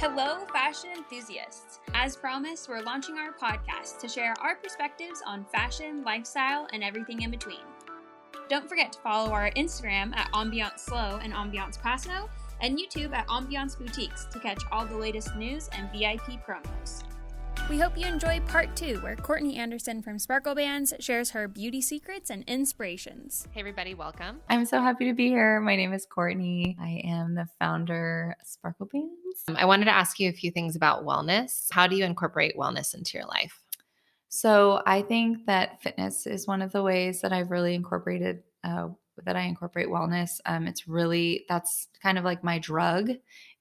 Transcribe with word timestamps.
Hello, 0.00 0.46
fashion 0.50 0.88
enthusiasts. 0.96 1.78
As 1.92 2.16
promised, 2.16 2.70
we're 2.70 2.80
launching 2.80 3.18
our 3.18 3.34
podcast 3.34 3.98
to 3.98 4.08
share 4.08 4.32
our 4.40 4.56
perspectives 4.56 5.20
on 5.26 5.44
fashion, 5.52 6.02
lifestyle, 6.02 6.66
and 6.72 6.82
everything 6.82 7.20
in 7.20 7.30
between. 7.30 7.66
Don't 8.48 8.66
forget 8.66 8.92
to 8.92 8.98
follow 9.00 9.30
our 9.30 9.50
Instagram 9.58 10.16
at 10.16 10.32
Ambiance 10.32 10.78
SLO 10.78 11.20
and 11.22 11.34
Ambiance 11.34 11.78
Paso, 11.78 12.30
and 12.62 12.78
YouTube 12.78 13.12
at 13.12 13.28
Ambiance 13.28 13.76
Boutiques 13.76 14.24
to 14.32 14.40
catch 14.40 14.62
all 14.72 14.86
the 14.86 14.96
latest 14.96 15.36
news 15.36 15.68
and 15.74 15.92
VIP 15.92 16.42
promos. 16.48 17.02
We 17.68 17.78
hope 17.78 17.96
you 17.96 18.06
enjoy 18.06 18.40
part 18.40 18.74
two, 18.74 18.96
where 18.98 19.16
Courtney 19.16 19.56
Anderson 19.56 20.02
from 20.02 20.18
Sparkle 20.18 20.54
Bands 20.54 20.92
shares 20.98 21.30
her 21.30 21.46
beauty 21.46 21.80
secrets 21.80 22.30
and 22.30 22.44
inspirations. 22.48 23.46
Hey, 23.52 23.60
everybody, 23.60 23.94
welcome. 23.94 24.40
I'm 24.48 24.64
so 24.66 24.80
happy 24.80 25.06
to 25.06 25.12
be 25.12 25.28
here. 25.28 25.60
My 25.60 25.76
name 25.76 25.92
is 25.92 26.04
Courtney. 26.04 26.76
I 26.80 27.00
am 27.04 27.34
the 27.34 27.46
founder 27.58 28.36
of 28.40 28.46
Sparkle 28.46 28.86
Bands. 28.92 29.44
Um, 29.48 29.56
I 29.56 29.64
wanted 29.64 29.84
to 29.84 29.94
ask 29.94 30.18
you 30.18 30.28
a 30.28 30.32
few 30.32 30.50
things 30.50 30.74
about 30.74 31.04
wellness. 31.04 31.68
How 31.70 31.86
do 31.86 31.96
you 31.96 32.04
incorporate 32.04 32.56
wellness 32.56 32.94
into 32.94 33.18
your 33.18 33.26
life? 33.26 33.62
So 34.28 34.82
I 34.86 35.02
think 35.02 35.46
that 35.46 35.82
fitness 35.82 36.26
is 36.26 36.46
one 36.46 36.62
of 36.62 36.72
the 36.72 36.82
ways 36.82 37.20
that 37.20 37.32
I've 37.32 37.50
really 37.50 37.74
incorporated 37.74 38.42
uh, 38.64 38.88
that 39.24 39.36
I 39.36 39.42
incorporate 39.42 39.88
wellness. 39.88 40.40
Um, 40.46 40.66
it's 40.66 40.88
really 40.88 41.44
that's 41.48 41.88
kind 42.02 42.18
of 42.18 42.24
like 42.24 42.42
my 42.42 42.58
drug. 42.58 43.10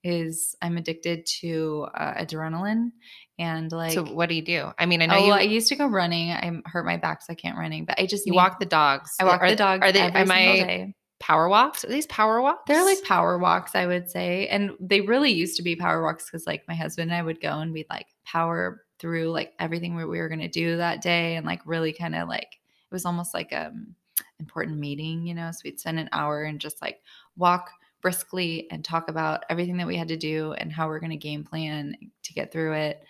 Is 0.03 0.55
I'm 0.61 0.77
addicted 0.77 1.25
to 1.41 1.87
uh, 1.93 2.13
adrenaline 2.13 2.91
and 3.37 3.71
like. 3.71 3.91
so, 3.91 4.03
what 4.03 4.29
do 4.29 4.35
you 4.35 4.41
do? 4.41 4.71
I 4.77 4.85
mean, 4.85 5.01
I 5.01 5.07
know 5.07 5.15
oh, 5.17 5.25
you, 5.25 5.31
I 5.33 5.41
used 5.41 5.67
to 5.69 5.75
go 5.75 5.87
running. 5.87 6.31
I 6.31 6.61
hurt 6.65 6.85
my 6.85 6.97
back, 6.97 7.21
so 7.21 7.33
I 7.33 7.35
can't 7.35 7.57
running. 7.57 7.85
But 7.85 7.99
I 7.99 8.05
just 8.05 8.25
you 8.25 8.31
need- 8.31 8.37
walk 8.37 8.59
the 8.59 8.65
dogs. 8.65 9.15
I 9.19 9.25
walk 9.25 9.41
are, 9.41 9.49
the 9.49 9.55
dogs. 9.55 9.83
Are 9.83 9.91
they? 9.91 9.99
Am 9.99 10.31
I 10.31 10.37
day. 10.37 10.95
power 11.19 11.49
walks? 11.49 11.83
Are 11.83 11.89
these 11.89 12.07
power 12.07 12.41
walks? 12.41 12.63
They're 12.67 12.85
like 12.85 13.03
power 13.03 13.37
walks, 13.37 13.75
I 13.75 13.85
would 13.87 14.09
say. 14.09 14.47
And 14.47 14.71
they 14.79 15.01
really 15.01 15.31
used 15.31 15.57
to 15.57 15.63
be 15.63 15.75
power 15.75 16.01
walks 16.03 16.25
because, 16.25 16.47
like, 16.47 16.63
my 16.67 16.75
husband 16.75 17.11
and 17.11 17.17
I 17.17 17.21
would 17.21 17.41
go 17.41 17.59
and 17.59 17.73
we'd 17.73 17.87
like 17.89 18.07
power 18.25 18.83
through 18.99 19.31
like 19.31 19.53
everything 19.59 19.95
we 19.95 20.05
we 20.05 20.19
were 20.19 20.27
going 20.27 20.39
to 20.41 20.49
do 20.49 20.77
that 20.77 21.01
day 21.01 21.37
and 21.37 21.45
like 21.45 21.61
really 21.65 21.93
kind 21.93 22.15
of 22.15 22.27
like 22.27 22.43
it 22.43 22.93
was 22.93 23.05
almost 23.05 23.33
like 23.33 23.53
um 23.53 23.95
important 24.39 24.77
meeting, 24.77 25.25
you 25.25 25.33
know. 25.33 25.51
So 25.51 25.59
we'd 25.63 25.79
spend 25.79 25.99
an 25.99 26.09
hour 26.11 26.43
and 26.43 26.59
just 26.59 26.81
like 26.81 26.99
walk 27.35 27.71
briskly 28.01 28.67
and 28.71 28.83
talk 28.83 29.09
about 29.09 29.43
everything 29.49 29.77
that 29.77 29.87
we 29.87 29.97
had 29.97 30.07
to 30.09 30.17
do 30.17 30.53
and 30.53 30.71
how 30.71 30.87
we're 30.87 30.99
going 30.99 31.09
to 31.11 31.17
game 31.17 31.43
plan 31.43 31.95
to 32.23 32.33
get 32.33 32.51
through 32.51 32.73
it. 32.73 33.03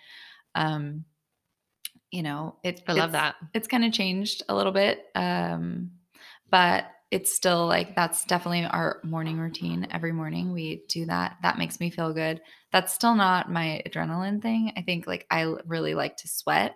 Um, 0.54 1.04
you 2.10 2.22
know, 2.22 2.56
it, 2.64 2.82
I 2.88 2.92
love 2.94 3.10
it's- 3.10 3.22
that. 3.22 3.36
it's 3.54 3.68
kind 3.68 3.84
of 3.84 3.92
changed 3.92 4.42
a 4.48 4.54
little 4.54 4.72
bit 4.72 5.04
um 5.14 5.92
but 6.50 6.86
it's 7.12 7.32
still 7.34 7.66
like 7.66 7.94
that's 7.94 8.24
definitely 8.24 8.64
our 8.64 9.00
morning 9.04 9.38
routine 9.38 9.86
every 9.92 10.10
morning 10.12 10.52
we 10.52 10.82
do 10.88 11.06
that 11.06 11.36
that 11.42 11.58
makes 11.58 11.78
me 11.78 11.90
feel 11.90 12.12
good 12.12 12.40
that's 12.72 12.92
still 12.92 13.14
not 13.14 13.50
my 13.50 13.80
adrenaline 13.86 14.42
thing 14.42 14.72
i 14.76 14.82
think 14.82 15.06
like 15.06 15.26
I 15.30 15.54
really 15.66 15.94
like 15.94 16.16
to 16.18 16.28
sweat 16.28 16.74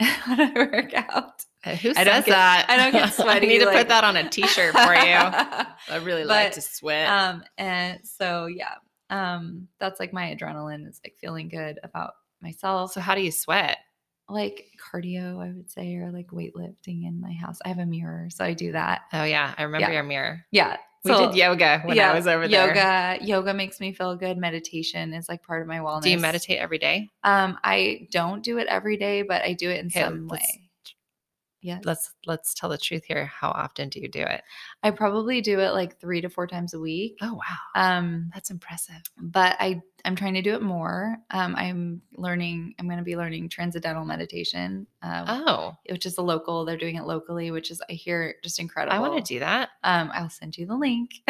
when 0.26 0.40
i 0.40 0.52
work 0.54 0.94
out 0.94 1.44
Uh, 1.64 1.74
Who 1.76 1.90
I 1.90 1.92
says 2.04 2.24
get- 2.24 2.26
that? 2.28 2.66
I 2.68 2.76
don't 2.78 2.92
get 2.92 3.12
sweaty, 3.14 3.46
I 3.46 3.50
need 3.50 3.58
to 3.60 3.66
like- 3.66 3.76
put 3.76 3.88
that 3.88 4.02
on 4.04 4.16
a 4.16 4.28
T-shirt 4.28 4.72
for 4.72 4.94
you. 4.94 5.14
I 5.94 6.00
really 6.02 6.24
like 6.24 6.52
to 6.52 6.60
sweat. 6.62 7.08
um 7.08 7.44
and 7.58 8.00
so 8.04 8.46
yeah 8.46 8.74
um 9.10 9.68
that's 9.78 10.00
like 10.00 10.12
my 10.12 10.34
adrenaline 10.34 10.88
is 10.88 11.00
like 11.04 11.16
feeling 11.20 11.48
good 11.48 11.78
about 11.82 12.12
myself 12.40 12.92
so, 12.92 13.00
how 13.00 13.14
do 13.14 13.20
you 13.22 13.30
sweat? 13.32 13.76
like 14.28 14.66
cardio 14.92 15.44
i 15.44 15.50
would 15.52 15.68
say 15.68 15.96
or 15.96 16.12
like 16.12 16.28
weightlifting 16.28 17.04
in 17.04 17.20
my 17.20 17.32
house 17.32 17.58
i 17.64 17.68
have 17.68 17.78
a 17.80 17.84
mirror 17.86 18.28
so 18.30 18.44
i 18.44 18.52
do 18.54 18.70
that 18.72 19.00
Oh 19.12 19.24
yeah, 19.24 19.52
I 19.58 19.64
remember 19.64 19.88
Yeah. 19.88 19.94
your 19.94 20.02
mirror. 20.04 20.46
yeah 20.52 20.76
We 21.04 21.12
so- 21.12 21.26
did 21.28 21.36
yoga 21.36 21.80
when 21.84 21.98
I 21.98 22.12
was 22.14 22.26
over 22.26 22.46
there. 22.46 22.68
Yoga, 22.68 23.24
yoga 23.24 23.54
makes 23.54 23.80
me 23.80 23.92
feel 23.92 24.16
good. 24.16 24.36
Meditation 24.36 25.14
is 25.14 25.28
like 25.28 25.42
part 25.42 25.62
of 25.62 25.68
my 25.68 25.78
wellness. 25.78 26.02
Do 26.02 26.10
you 26.10 26.18
meditate 26.18 26.58
every 26.58 26.78
day? 26.78 27.08
Um, 27.24 27.56
I 27.64 28.06
don't 28.10 28.42
do 28.42 28.58
it 28.58 28.66
every 28.66 28.96
day, 28.98 29.22
but 29.22 29.42
I 29.42 29.54
do 29.54 29.70
it 29.70 29.80
in 29.80 29.86
Okay, 29.86 30.02
some 30.02 30.28
way. 30.28 30.40
Yeah. 31.62 31.78
Let's 31.84 32.12
let's 32.26 32.54
tell 32.54 32.70
the 32.70 32.78
truth 32.78 33.04
here. 33.04 33.26
How 33.26 33.50
often 33.50 33.90
do 33.90 34.00
you 34.00 34.08
do 34.08 34.20
it? 34.22 34.42
I 34.82 34.90
probably 34.90 35.42
do 35.42 35.60
it 35.60 35.72
like 35.72 36.00
three 36.00 36.22
to 36.22 36.30
four 36.30 36.46
times 36.46 36.72
a 36.72 36.80
week. 36.80 37.16
Oh 37.20 37.34
wow, 37.34 37.58
Um, 37.98 38.30
that's 38.32 38.50
impressive. 38.50 39.02
but 39.18 39.56
I 39.60 39.82
I'm 40.04 40.16
trying 40.16 40.34
to 40.34 40.42
do 40.42 40.54
it 40.54 40.62
more. 40.62 41.18
Um, 41.30 41.54
I'm 41.56 42.02
learning. 42.16 42.74
I'm 42.78 42.86
going 42.86 42.98
to 42.98 43.04
be 43.04 43.16
learning 43.16 43.48
transcendental 43.48 44.04
meditation, 44.04 44.86
uh, 45.02 45.24
Oh, 45.46 45.76
which 45.90 46.06
is 46.06 46.18
a 46.18 46.22
local. 46.22 46.64
They're 46.64 46.76
doing 46.76 46.96
it 46.96 47.04
locally, 47.04 47.50
which 47.50 47.70
is 47.70 47.82
I 47.88 47.94
hear 47.94 48.36
just 48.42 48.58
incredible. 48.58 48.96
I 48.96 48.98
want 49.00 49.24
to 49.24 49.34
do 49.34 49.40
that. 49.40 49.70
Um, 49.84 50.10
I'll 50.14 50.30
send 50.30 50.56
you 50.58 50.66
the 50.66 50.76
link. 50.76 51.10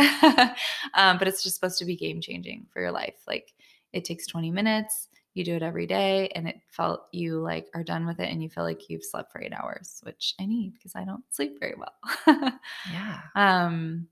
um, 0.94 1.19
but 1.19 1.28
it's 1.28 1.42
just 1.42 1.54
supposed 1.56 1.78
to 1.78 1.84
be 1.84 1.97
game 1.97 2.20
changing 2.20 2.66
for 2.72 2.81
your 2.81 2.92
life. 2.92 3.16
Like 3.26 3.53
it 3.92 4.04
takes 4.04 4.26
20 4.26 4.50
minutes, 4.50 5.08
you 5.34 5.44
do 5.44 5.54
it 5.54 5.62
every 5.62 5.87
day, 5.87 6.28
and 6.34 6.48
it 6.48 6.60
felt 6.69 7.06
you 7.12 7.41
like 7.41 7.69
are 7.75 7.84
done 7.84 8.06
with 8.06 8.20
it 8.20 8.28
and 8.31 8.42
you 8.42 8.48
feel 8.48 8.64
like 8.64 8.88
you've 8.88 9.04
slept 9.04 9.32
for 9.32 9.41
eight 9.42 9.52
hours, 9.52 10.00
which 10.04 10.34
I 10.41 10.47
need 10.47 10.75
because 10.75 10.94
I 10.94 11.04
don't 11.04 11.25
sleep 11.31 11.58
very 11.60 11.75
well. 11.76 12.52
Yeah. 12.92 13.20
um, 13.34 14.08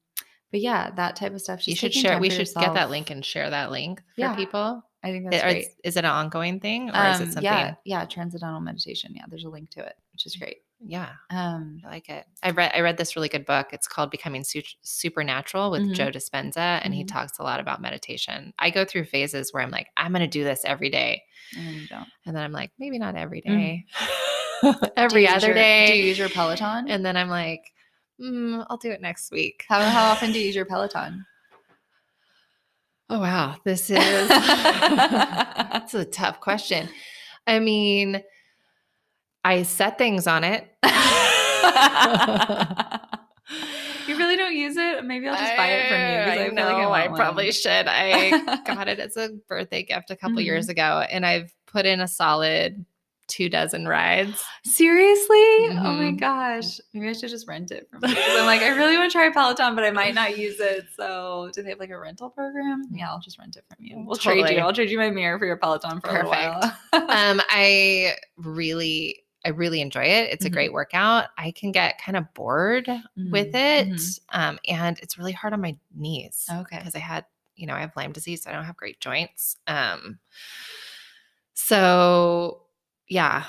but 0.50 0.60
yeah, 0.60 0.90
that 0.96 1.16
type 1.16 1.32
of 1.34 1.40
stuff. 1.40 1.66
you 1.68 1.74
should 1.76 1.92
share. 1.94 2.18
We 2.18 2.30
should 2.30 2.48
get 2.54 2.74
that 2.74 2.90
link 2.90 3.10
and 3.10 3.24
share 3.24 3.50
that 3.50 3.70
link 3.70 4.00
for 4.00 4.04
Yeah, 4.20 4.34
people. 4.34 4.82
I 5.02 5.12
think 5.12 5.30
that's 5.30 5.42
Are- 5.44 5.50
great. 5.50 5.68
is 5.84 5.96
it 5.96 6.00
an 6.00 6.10
ongoing 6.10 6.58
thing 6.58 6.90
or 6.90 7.06
is 7.10 7.20
it 7.20 7.24
Um, 7.24 7.30
something? 7.30 7.42
yeah, 7.44 7.74
yeah, 7.84 8.04
transcendental 8.04 8.60
meditation. 8.60 9.12
Yeah, 9.14 9.24
there's 9.28 9.44
a 9.44 9.48
link 9.48 9.70
to 9.70 9.80
it, 9.86 9.94
which 10.12 10.26
is 10.26 10.34
great. 10.36 10.58
Yeah, 10.80 11.10
Um, 11.30 11.80
I 11.84 11.88
like 11.88 12.08
it. 12.08 12.24
I 12.42 12.50
read 12.50 12.72
I 12.74 12.80
read 12.80 12.96
this 12.96 13.14
really 13.16 13.28
good 13.28 13.44
book. 13.46 13.68
It's 13.72 13.86
called 13.88 14.10
Becoming 14.12 14.44
Su- 14.44 14.62
Supernatural 14.82 15.70
with 15.70 15.82
Mhm. 15.82 15.94
Joe 15.94 16.10
Dispenza, 16.10 16.80
and 16.84 16.94
he 16.94 17.04
Mhm. 17.04 17.08
talks 17.08 17.38
a 17.38 17.42
lot 17.42 17.60
about 17.60 17.80
meditation. 17.80 18.52
I 18.58 18.70
go 18.70 18.84
through 18.84 19.04
phases 19.06 19.52
where 19.52 19.62
I'm 19.62 19.70
like, 19.70 19.88
I'm 19.96 20.12
going 20.12 20.20
to 20.22 20.26
do 20.28 20.44
this 20.44 20.64
every 20.64 20.90
day, 20.90 21.22
and 21.56 21.66
then 21.66 21.74
you 21.74 21.86
don't. 21.88 22.08
and 22.26 22.34
then 22.36 22.42
I'm 22.44 22.52
like, 22.52 22.70
maybe 22.78 22.98
not 22.98 23.14
every 23.16 23.40
day. 23.40 23.84
Mhm. 24.62 24.62
day, 24.62 24.72
Do 24.72 24.88
every 24.96 25.28
other 25.28 25.46
your- 25.48 25.54
day. 25.54 25.86
Do 25.88 25.96
you 25.98 26.04
use 26.06 26.18
your 26.18 26.28
Peloton? 26.28 26.88
and 26.88 27.04
then 27.04 27.16
I'm 27.16 27.28
like, 27.28 27.62
mm, 28.20 28.66
I'll 28.68 28.76
do 28.76 28.90
it 28.90 29.00
next 29.00 29.30
week. 29.30 29.64
how, 29.68 29.80
how 29.80 30.10
often 30.10 30.32
do 30.32 30.38
you 30.38 30.46
use 30.46 30.54
your 30.56 30.64
Peloton? 30.64 31.24
Oh 33.10 33.20
wow, 33.20 33.56
this 33.64 33.88
is 33.90 34.28
that's 34.28 35.94
a 35.94 36.04
tough 36.04 36.40
question. 36.40 36.88
I 37.46 37.58
mean, 37.58 38.22
I 39.44 39.62
set 39.62 39.96
things 39.96 40.26
on 40.26 40.44
it. 40.44 40.68
you 44.06 44.18
really 44.18 44.36
don't 44.36 44.54
use 44.54 44.76
it? 44.76 45.04
Maybe 45.04 45.26
I'll 45.26 45.38
just 45.38 45.56
buy 45.56 45.68
it 45.68 45.88
from 45.88 45.98
you. 45.98 46.42
I, 46.42 46.46
feel 46.46 46.54
know 46.54 46.88
like 46.90 47.06
I, 47.06 47.08
want 47.08 47.16
probably 47.16 47.50
should. 47.52 47.86
I 47.88 48.60
got 48.66 48.88
it 48.88 48.98
as 48.98 49.16
a 49.16 49.30
birthday 49.48 49.82
gift 49.82 50.10
a 50.10 50.16
couple 50.16 50.40
years 50.40 50.68
ago, 50.68 51.06
and 51.10 51.24
I've 51.24 51.54
put 51.66 51.86
in 51.86 52.00
a 52.00 52.08
solid 52.08 52.84
two 53.28 53.48
dozen 53.48 53.86
rides. 53.86 54.42
Seriously? 54.64 55.36
Oh 55.36 55.94
my 55.96 56.10
Mhm. 56.12 56.18
gosh. 56.20 56.80
Maybe 56.92 57.08
I 57.08 57.12
should 57.12 57.30
just 57.30 57.46
rent 57.46 57.70
it 57.70 57.88
from 57.90 58.00
I'm 58.04 58.46
like, 58.46 58.62
I 58.62 58.68
really 58.70 58.96
want 58.96 59.12
to 59.12 59.16
try 59.18 59.30
Peloton, 59.30 59.74
but 59.74 59.84
I 59.84 59.90
might 59.90 60.14
not 60.14 60.36
use 60.36 60.58
it. 60.60 60.86
So, 60.96 61.50
do 61.54 61.62
they 61.62 61.70
have 61.70 61.78
like 61.78 61.90
a 61.90 61.98
rental 61.98 62.30
program? 62.30 62.88
Yeah, 62.90 63.10
I'll 63.10 63.20
just 63.20 63.38
rent 63.38 63.56
it 63.56 63.64
from 63.68 63.84
you. 63.84 64.02
We'll 64.06 64.16
trade 64.16 64.48
you. 64.50 64.58
I'll 64.58 64.72
trade 64.72 64.90
you 64.90 64.98
my 64.98 65.10
mirror 65.10 65.38
for 65.38 65.46
your 65.46 65.56
Peloton 65.58 66.00
for 66.00 66.08
a 66.08 66.12
little 66.14 66.30
while. 66.30 66.62
um, 66.92 67.40
I 67.48 68.14
really, 68.36 69.22
I 69.44 69.50
really 69.50 69.80
enjoy 69.80 70.04
it. 70.04 70.30
It's 70.32 70.44
a 70.44 70.50
Mhm. 70.50 70.52
great 70.54 70.72
workout. 70.72 71.26
I 71.38 71.52
can 71.52 71.70
get 71.70 72.00
kind 72.00 72.16
of 72.16 72.32
bored 72.34 72.88
with 72.88 73.52
Mhm, 73.52 73.54
it, 73.54 73.88
mhm. 73.88 74.18
um, 74.30 74.58
and 74.66 74.98
it's 75.00 75.16
really 75.18 75.32
hard 75.32 75.52
on 75.52 75.60
my 75.60 75.76
knees. 75.94 76.46
Okay. 76.50 76.78
because 76.78 76.94
I 76.94 77.00
had, 77.00 77.24
you 77.56 77.66
know, 77.66 77.74
I 77.74 77.80
have 77.80 77.92
Lyme 77.96 78.12
disease, 78.12 78.42
so 78.42 78.50
I 78.50 78.52
don't 78.54 78.64
have 78.64 78.76
great 78.76 79.00
joints. 79.00 79.56
Um, 79.66 80.18
so 81.54 82.62
yeah, 83.08 83.44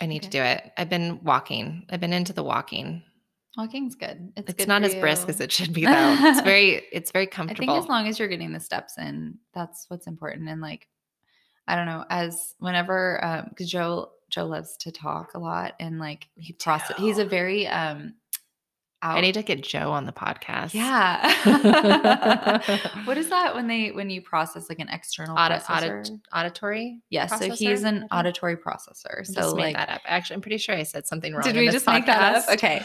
I 0.00 0.06
need 0.06 0.22
to 0.24 0.28
do 0.28 0.42
it. 0.42 0.72
I've 0.76 0.88
been 0.88 1.22
walking. 1.22 1.86
I've 1.90 2.00
been 2.00 2.12
into 2.12 2.32
the 2.32 2.42
walking. 2.42 3.02
Walking's 3.56 3.94
good. 3.94 4.32
It's, 4.36 4.50
It's 4.50 4.58
good 4.58 4.68
not 4.68 4.82
as 4.82 4.94
brisk 4.96 5.28
as 5.28 5.40
it 5.40 5.52
should 5.52 5.72
be 5.72 5.84
though. 5.84 6.16
It's 6.20 6.40
very, 6.42 6.82
it's 6.92 7.12
very 7.12 7.26
comfortable. 7.26 7.70
I 7.70 7.74
think 7.74 7.84
as 7.84 7.88
long 7.88 8.08
as 8.08 8.18
you're 8.18 8.28
getting 8.28 8.52
the 8.52 8.60
steps 8.60 8.98
in, 8.98 9.38
that's 9.52 9.86
what's 9.88 10.06
important. 10.08 10.48
And 10.48 10.60
like, 10.60 10.88
I 11.68 11.76
don't 11.76 11.86
know, 11.86 12.04
as 12.10 12.54
whenever, 12.58 13.24
um, 13.24 13.46
because 13.50 13.70
Joe 13.70 14.10
Joe 14.28 14.46
loves 14.46 14.76
to 14.78 14.90
talk 14.90 15.34
a 15.34 15.38
lot 15.38 15.74
and 15.78 16.00
like 16.00 16.26
he 16.34 16.52
process. 16.52 16.98
He's 16.98 17.18
a 17.18 17.24
very 17.24 17.66
um. 17.68 18.14
Out, 19.04 19.18
I 19.18 19.20
need 19.20 19.34
to 19.34 19.42
get 19.42 19.62
Joe 19.62 19.92
on 19.92 20.06
the 20.06 20.12
podcast. 20.12 20.72
Yeah. 20.72 21.30
what 23.04 23.18
is 23.18 23.28
that 23.28 23.54
when 23.54 23.66
they 23.66 23.90
when 23.90 24.08
you 24.08 24.22
process 24.22 24.70
like 24.70 24.78
an 24.78 24.88
external 24.88 25.36
Audi- 25.36 25.56
processor? 25.56 26.00
audit- 26.00 26.10
auditory. 26.32 27.00
yes, 27.10 27.38
so 27.38 27.50
he's 27.50 27.82
an 27.82 28.08
auditory 28.10 28.56
processor. 28.56 29.26
So 29.26 29.34
just 29.34 29.56
made 29.56 29.62
like, 29.62 29.76
that 29.76 29.90
up. 29.90 30.00
Actually, 30.06 30.36
I'm 30.36 30.40
pretty 30.40 30.56
sure 30.56 30.74
I 30.74 30.84
said 30.84 31.06
something 31.06 31.34
wrong. 31.34 31.42
did 31.42 31.54
we 31.54 31.68
just 31.68 31.86
make 31.86 32.06
that 32.06 32.34
up? 32.34 32.48
Okay. 32.48 32.82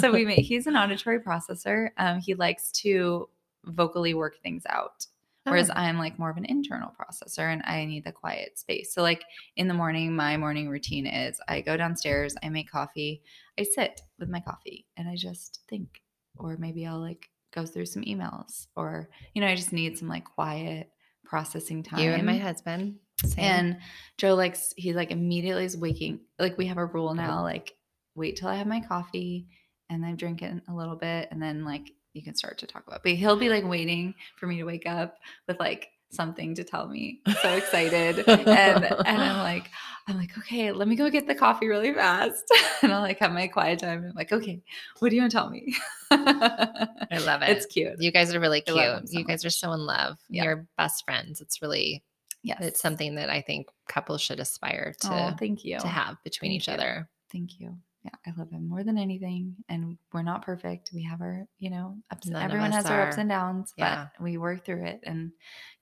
so 0.00 0.10
we 0.10 0.24
make 0.26 0.40
he's 0.40 0.66
an 0.66 0.74
auditory 0.74 1.20
processor. 1.20 1.90
Um, 1.98 2.18
he 2.18 2.34
likes 2.34 2.72
to 2.72 3.28
vocally 3.66 4.14
work 4.14 4.40
things 4.42 4.62
out. 4.70 5.04
Whereas 5.50 5.70
Oh. 5.70 5.74
I'm 5.76 5.98
like 5.98 6.18
more 6.18 6.30
of 6.30 6.36
an 6.36 6.44
internal 6.44 6.90
processor 6.98 7.52
and 7.52 7.62
I 7.64 7.84
need 7.84 8.04
the 8.04 8.12
quiet 8.12 8.58
space. 8.58 8.92
So, 8.92 9.02
like 9.02 9.24
in 9.56 9.68
the 9.68 9.74
morning, 9.74 10.14
my 10.14 10.36
morning 10.36 10.68
routine 10.68 11.06
is 11.06 11.40
I 11.48 11.60
go 11.60 11.76
downstairs, 11.76 12.34
I 12.42 12.48
make 12.48 12.70
coffee, 12.70 13.22
I 13.58 13.62
sit 13.62 14.00
with 14.18 14.28
my 14.28 14.40
coffee 14.40 14.86
and 14.96 15.08
I 15.08 15.16
just 15.16 15.60
think. 15.68 16.02
Or 16.36 16.56
maybe 16.56 16.86
I'll 16.86 17.00
like 17.00 17.28
go 17.52 17.66
through 17.66 17.86
some 17.86 18.02
emails 18.04 18.68
or, 18.76 19.10
you 19.34 19.40
know, 19.40 19.48
I 19.48 19.56
just 19.56 19.72
need 19.72 19.98
some 19.98 20.06
like 20.08 20.24
quiet 20.24 20.90
processing 21.24 21.82
time. 21.82 21.98
You 22.00 22.10
and 22.12 22.24
my 22.24 22.36
husband. 22.36 22.96
Same. 23.24 23.44
And 23.44 23.78
Joe 24.16 24.34
likes 24.34 24.72
he 24.76 24.92
like 24.92 25.10
immediately 25.10 25.64
is 25.64 25.76
waking 25.76 26.20
like 26.38 26.56
we 26.56 26.66
have 26.66 26.78
a 26.78 26.86
rule 26.86 27.14
now 27.14 27.42
like 27.42 27.74
wait 28.14 28.36
till 28.36 28.48
I 28.48 28.54
have 28.54 28.68
my 28.68 28.80
coffee 28.80 29.48
and 29.90 30.02
then 30.02 30.14
drink 30.16 30.42
it 30.42 30.62
a 30.68 30.72
little 30.74 30.94
bit 30.94 31.28
and 31.32 31.42
then 31.42 31.64
like 31.64 31.90
you 32.18 32.24
can 32.24 32.34
start 32.34 32.58
to 32.58 32.66
talk 32.66 32.84
about. 32.86 33.02
But 33.02 33.12
he'll 33.12 33.36
be 33.38 33.48
like 33.48 33.64
waiting 33.64 34.14
for 34.36 34.46
me 34.46 34.56
to 34.58 34.64
wake 34.64 34.86
up 34.86 35.16
with 35.46 35.58
like 35.60 35.88
something 36.10 36.54
to 36.54 36.64
tell 36.64 36.88
me. 36.88 37.20
So 37.42 37.50
excited. 37.54 38.18
and 38.28 38.84
and 38.84 39.22
I'm 39.22 39.38
like, 39.38 39.70
I'm 40.06 40.16
like, 40.16 40.36
okay, 40.38 40.72
let 40.72 40.88
me 40.88 40.96
go 40.96 41.10
get 41.10 41.26
the 41.26 41.34
coffee 41.34 41.66
really 41.68 41.92
fast. 41.92 42.44
and 42.82 42.92
I'll 42.92 43.02
like 43.02 43.18
have 43.18 43.32
my 43.32 43.46
quiet 43.46 43.78
time. 43.78 43.98
And 43.98 44.08
I'm 44.08 44.14
like, 44.14 44.32
okay, 44.32 44.62
what 45.00 45.10
do 45.10 45.16
you 45.16 45.22
want 45.22 45.32
to 45.32 45.36
tell 45.38 45.50
me? 45.50 45.74
I 46.10 47.18
love 47.24 47.42
it. 47.42 47.50
It's 47.50 47.66
cute. 47.66 48.00
you 48.00 48.10
guys 48.10 48.34
are 48.34 48.40
really 48.40 48.60
cute. 48.62 48.76
so 48.76 49.18
you 49.18 49.24
guys 49.24 49.44
are 49.44 49.50
so 49.50 49.72
in 49.72 49.80
love. 49.80 50.16
Yeah. 50.28 50.44
You're 50.44 50.66
best 50.76 51.04
friends. 51.04 51.40
It's 51.40 51.62
really 51.62 52.02
Yes. 52.44 52.58
it's 52.62 52.80
something 52.80 53.16
that 53.16 53.28
I 53.30 53.40
think 53.42 53.66
couples 53.88 54.22
should 54.22 54.38
aspire 54.40 54.94
to 55.00 55.08
oh, 55.12 55.36
thank 55.38 55.64
you. 55.64 55.78
to 55.80 55.88
have 55.88 56.16
between 56.22 56.52
Thank 56.52 56.62
each 56.62 56.68
you. 56.68 56.74
other. 56.74 57.08
Thank 57.32 57.58
you. 57.60 57.76
Yeah, 58.04 58.10
I 58.26 58.32
love 58.38 58.50
him 58.50 58.68
more 58.68 58.84
than 58.84 58.96
anything. 58.96 59.56
And 59.68 59.98
we're 60.12 60.22
not 60.22 60.42
perfect. 60.42 60.90
We 60.94 61.02
have 61.04 61.20
our, 61.20 61.46
you 61.58 61.70
know, 61.70 61.96
ups. 62.10 62.28
None 62.28 62.42
everyone 62.42 62.72
has 62.72 62.84
their 62.84 63.02
ups 63.02 63.18
and 63.18 63.28
downs, 63.28 63.74
Yeah. 63.76 64.06
but 64.16 64.22
we 64.24 64.38
work 64.38 64.64
through 64.64 64.84
it. 64.86 65.00
And 65.02 65.32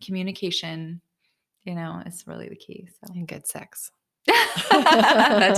communication, 0.03 1.01
you 1.65 1.75
know, 1.75 2.03
is 2.07 2.27
really 2.27 2.49
the 2.49 2.57
key. 2.57 2.89
So 3.05 3.13
And 3.15 3.29
good 3.29 3.47
sex. 3.47 3.91
that 4.27 5.57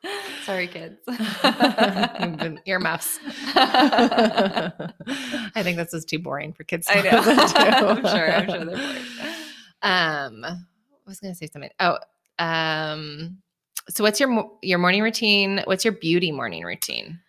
too. 0.00 0.08
Sorry, 0.44 0.66
kids. 0.68 0.96
Earmuffs. 2.66 3.18
I 3.54 4.72
think 5.62 5.76
this 5.76 5.92
is 5.94 6.04
too 6.04 6.18
boring 6.20 6.52
for 6.52 6.64
kids. 6.64 6.86
to 6.86 6.98
I 6.98 7.02
know. 7.02 7.10
I'm 7.88 8.02
sure. 8.06 8.32
I'm 8.32 8.48
sure 8.48 8.64
they're 8.64 8.76
bored. 8.76 9.02
Um, 9.82 10.44
I 10.44 10.56
was 11.06 11.20
going 11.20 11.32
to 11.34 11.38
say 11.38 11.46
something. 11.48 11.70
Oh, 11.80 11.98
um, 12.38 13.38
so 13.88 14.04
what's 14.04 14.20
your 14.20 14.50
your 14.62 14.78
morning 14.78 15.02
routine? 15.02 15.62
What's 15.64 15.84
your 15.84 15.92
beauty 15.92 16.32
morning 16.32 16.64
routine? 16.64 17.20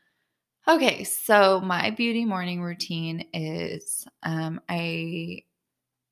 Okay, 0.68 1.04
so 1.04 1.62
my 1.62 1.90
beauty 1.90 2.26
morning 2.26 2.62
routine 2.62 3.26
is 3.34 4.06
um 4.24 4.62
I 4.70 5.44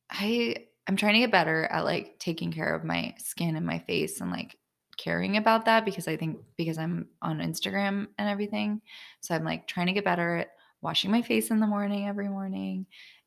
I 0.09 0.55
I'm 0.87 0.95
trying 0.95 1.13
to 1.13 1.19
get 1.19 1.31
better 1.31 1.65
at 1.65 1.83
like 1.83 2.17
taking 2.19 2.51
care 2.51 2.73
of 2.73 2.83
my 2.83 3.13
skin 3.17 3.55
and 3.55 3.65
my 3.65 3.79
face 3.79 4.21
and 4.21 4.31
like 4.31 4.57
caring 4.97 5.37
about 5.37 5.65
that 5.65 5.85
because 5.85 6.07
I 6.07 6.17
think 6.17 6.39
because 6.55 6.77
I'm 6.77 7.07
on 7.21 7.39
Instagram 7.39 8.07
and 8.17 8.29
everything. 8.29 8.81
So 9.21 9.35
I'm 9.35 9.43
like 9.43 9.67
trying 9.67 9.87
to 9.87 9.93
get 9.93 10.05
better 10.05 10.37
at 10.37 10.51
washing 10.81 11.11
my 11.11 11.21
face 11.21 11.51
in 11.51 11.59
the 11.59 11.67
morning 11.67 12.07
every 12.07 12.29
morning. 12.29 12.85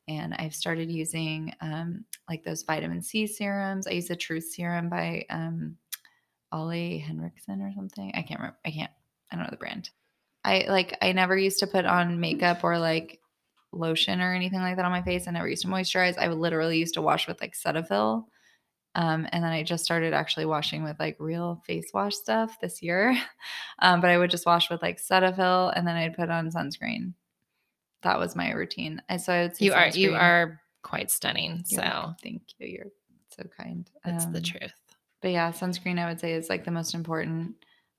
And 0.09 0.35
I've 0.35 0.55
started 0.55 0.91
using 0.91 1.53
um 1.61 2.05
like 2.29 2.43
those 2.45 2.63
vitamin 2.63 3.03
C 3.03 3.27
serums. 3.27 3.87
I 3.87 3.93
use 3.93 4.11
a 4.11 4.17
truth 4.17 4.51
serum 4.51 4.89
by 4.89 5.27
um 5.29 5.77
Ole 6.53 6.99
Henriksen 7.01 7.61
or 7.63 7.73
something. 7.75 8.11
I 8.15 8.23
can't 8.23 8.41
remember. 8.41 8.59
I 8.65 8.71
can't 8.71 8.91
I 9.31 9.37
don't 9.37 9.45
know 9.45 9.51
the 9.51 9.57
brand. 9.57 9.91
I 10.45 10.67
like 10.69 10.97
I 11.03 11.13
never 11.13 11.37
used 11.37 11.61
to 11.61 11.67
put 11.67 11.85
on 11.87 12.21
makeup 12.21 12.65
or 12.65 12.79
like 12.79 13.21
lotion 13.73 14.21
or 14.21 14.35
anything 14.35 14.61
like 14.61 14.77
that 14.77 14.85
on 14.85 14.91
my 14.91 15.03
face. 15.03 15.29
I 15.29 15.31
never 15.31 15.49
used 15.49 15.63
to 15.63 15.69
moisturize. 15.69 16.19
I 16.19 16.29
literally 16.29 16.79
used 16.79 16.95
to 16.95 17.03
wash 17.03 17.29
with 17.29 17.41
like 17.41 17.55
Cetaphil. 17.55 18.25
Um, 18.97 19.29
and 19.31 19.45
then 19.45 19.53
I 19.53 19.63
just 19.63 19.85
started 19.85 20.13
actually 20.13 20.47
washing 20.47 20.83
with 20.83 20.99
like 20.99 21.15
real 21.21 21.63
face 21.65 21.91
wash 21.95 22.17
stuff 22.17 22.59
this 22.61 22.83
year. 22.83 23.17
Um, 23.83 24.01
but 24.03 24.11
I 24.11 24.19
would 24.19 24.31
just 24.31 24.45
wash 24.45 24.69
with 24.69 24.83
like 24.83 24.99
Cetaphil 25.01 25.73
and 25.75 25.87
then 25.87 25.97
I'd 25.97 26.15
put 26.17 26.29
on 26.29 26.51
sunscreen. 26.51 27.15
That 28.03 28.19
was 28.19 28.37
my 28.37 28.51
routine. 28.53 29.01
And 29.09 29.21
so 29.23 29.33
I 29.33 29.43
would 29.43 29.57
say 29.57 29.65
You 29.67 29.73
are 29.73 29.89
you 29.89 30.15
are 30.15 30.61
quite 30.83 31.11
stunning. 31.11 31.65
You're 31.69 31.81
So 31.83 31.89
welcome. 31.89 32.17
thank 32.23 32.43
you. 32.59 32.67
You're 32.67 32.87
so 33.31 33.45
kind. 33.57 33.89
that's 34.05 34.27
the 34.27 34.39
Um, 34.39 34.43
truth. 34.43 34.73
But 35.23 35.31
yeah, 35.31 35.51
sunscreen 35.53 35.99
I 35.99 36.09
would 36.09 36.21
say 36.21 36.33
is 36.33 36.49
like 36.49 36.65
the 36.65 36.71
most 36.71 36.95
important 36.95 37.55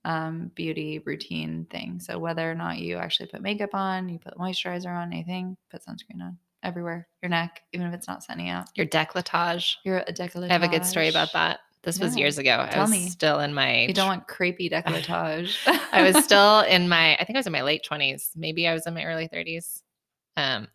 um, 0.05 0.51
beauty 0.55 0.99
routine 1.05 1.67
thing. 1.69 1.99
So 1.99 2.17
whether 2.17 2.49
or 2.49 2.55
not 2.55 2.79
you 2.79 2.97
actually 2.97 3.27
put 3.27 3.41
makeup 3.41 3.73
on, 3.73 4.09
you 4.09 4.19
put 4.19 4.37
moisturizer 4.37 4.87
on, 4.87 5.11
anything, 5.13 5.57
put 5.69 5.83
sunscreen 5.85 6.21
on 6.21 6.37
everywhere. 6.63 7.07
Your 7.21 7.29
neck, 7.29 7.61
even 7.73 7.87
if 7.87 7.93
it's 7.93 8.07
not 8.07 8.23
sunny 8.23 8.49
out. 8.49 8.67
Your 8.75 8.85
decolletage. 8.85 9.75
You're 9.83 9.99
a 9.99 10.13
decolletage. 10.13 10.49
I 10.49 10.53
have 10.53 10.63
a 10.63 10.67
good 10.67 10.85
story 10.85 11.09
about 11.09 11.33
that. 11.33 11.59
This 11.83 11.99
was 11.99 12.15
years 12.15 12.37
ago. 12.37 12.63
I 12.67 12.71
Tell 12.71 12.83
was 12.83 12.91
me. 12.91 13.09
still 13.09 13.39
in 13.39 13.55
my 13.55 13.85
You 13.85 13.93
don't 13.93 14.07
want 14.07 14.27
crepey 14.27 14.71
decolletage. 14.71 15.57
I 15.91 16.03
was 16.03 16.15
still 16.23 16.61
in 16.61 16.87
my, 16.87 17.15
I 17.15 17.25
think 17.25 17.35
I 17.37 17.39
was 17.39 17.47
in 17.47 17.53
my 17.53 17.63
late 17.63 17.85
20s. 17.89 18.29
Maybe 18.35 18.67
I 18.67 18.73
was 18.73 18.85
in 18.85 18.93
my 18.93 19.03
early 19.03 19.27
30s. 19.27 19.81
Um, 20.37 20.67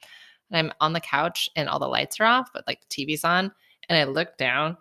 and 0.51 0.59
I'm 0.59 0.73
on 0.81 0.93
the 0.93 1.01
couch 1.01 1.49
and 1.57 1.69
all 1.69 1.79
the 1.79 1.87
lights 1.87 2.19
are 2.21 2.25
off, 2.25 2.51
but 2.53 2.65
like 2.67 2.81
the 2.81 3.07
TV's 3.07 3.25
on. 3.25 3.53
And 3.89 3.99
I 3.99 4.05
look 4.05 4.37
down 4.37 4.77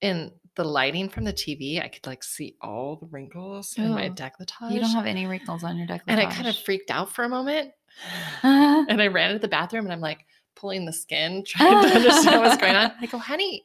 and 0.00 0.32
the 0.54 0.64
lighting 0.64 1.08
from 1.08 1.24
the 1.24 1.32
TV, 1.32 1.82
I 1.82 1.88
could 1.88 2.06
like 2.06 2.22
see 2.22 2.56
all 2.60 2.96
the 2.96 3.06
wrinkles 3.06 3.74
in 3.78 3.90
my 3.90 4.10
decolletage. 4.10 4.70
you 4.72 4.80
don't 4.80 4.90
have 4.90 5.06
any 5.06 5.26
wrinkles 5.26 5.64
on 5.64 5.78
your 5.78 5.86
decolletage. 5.86 6.02
and 6.08 6.20
I 6.20 6.26
kind 6.26 6.46
of 6.48 6.56
freaked 6.56 6.90
out 6.90 7.10
for 7.12 7.24
a 7.24 7.28
moment. 7.28 7.72
And 8.42 9.00
I 9.02 9.06
ran 9.08 9.32
to 9.32 9.38
the 9.38 9.48
bathroom 9.48 9.84
and 9.84 9.92
I'm 9.92 10.00
like 10.00 10.26
pulling 10.54 10.84
the 10.86 10.92
skin, 10.92 11.44
trying 11.46 11.82
to 11.88 11.94
understand 11.96 12.40
what's 12.42 12.60
going 12.60 12.74
on. 12.74 12.92
I 13.00 13.06
go, 13.06 13.18
honey, 13.18 13.62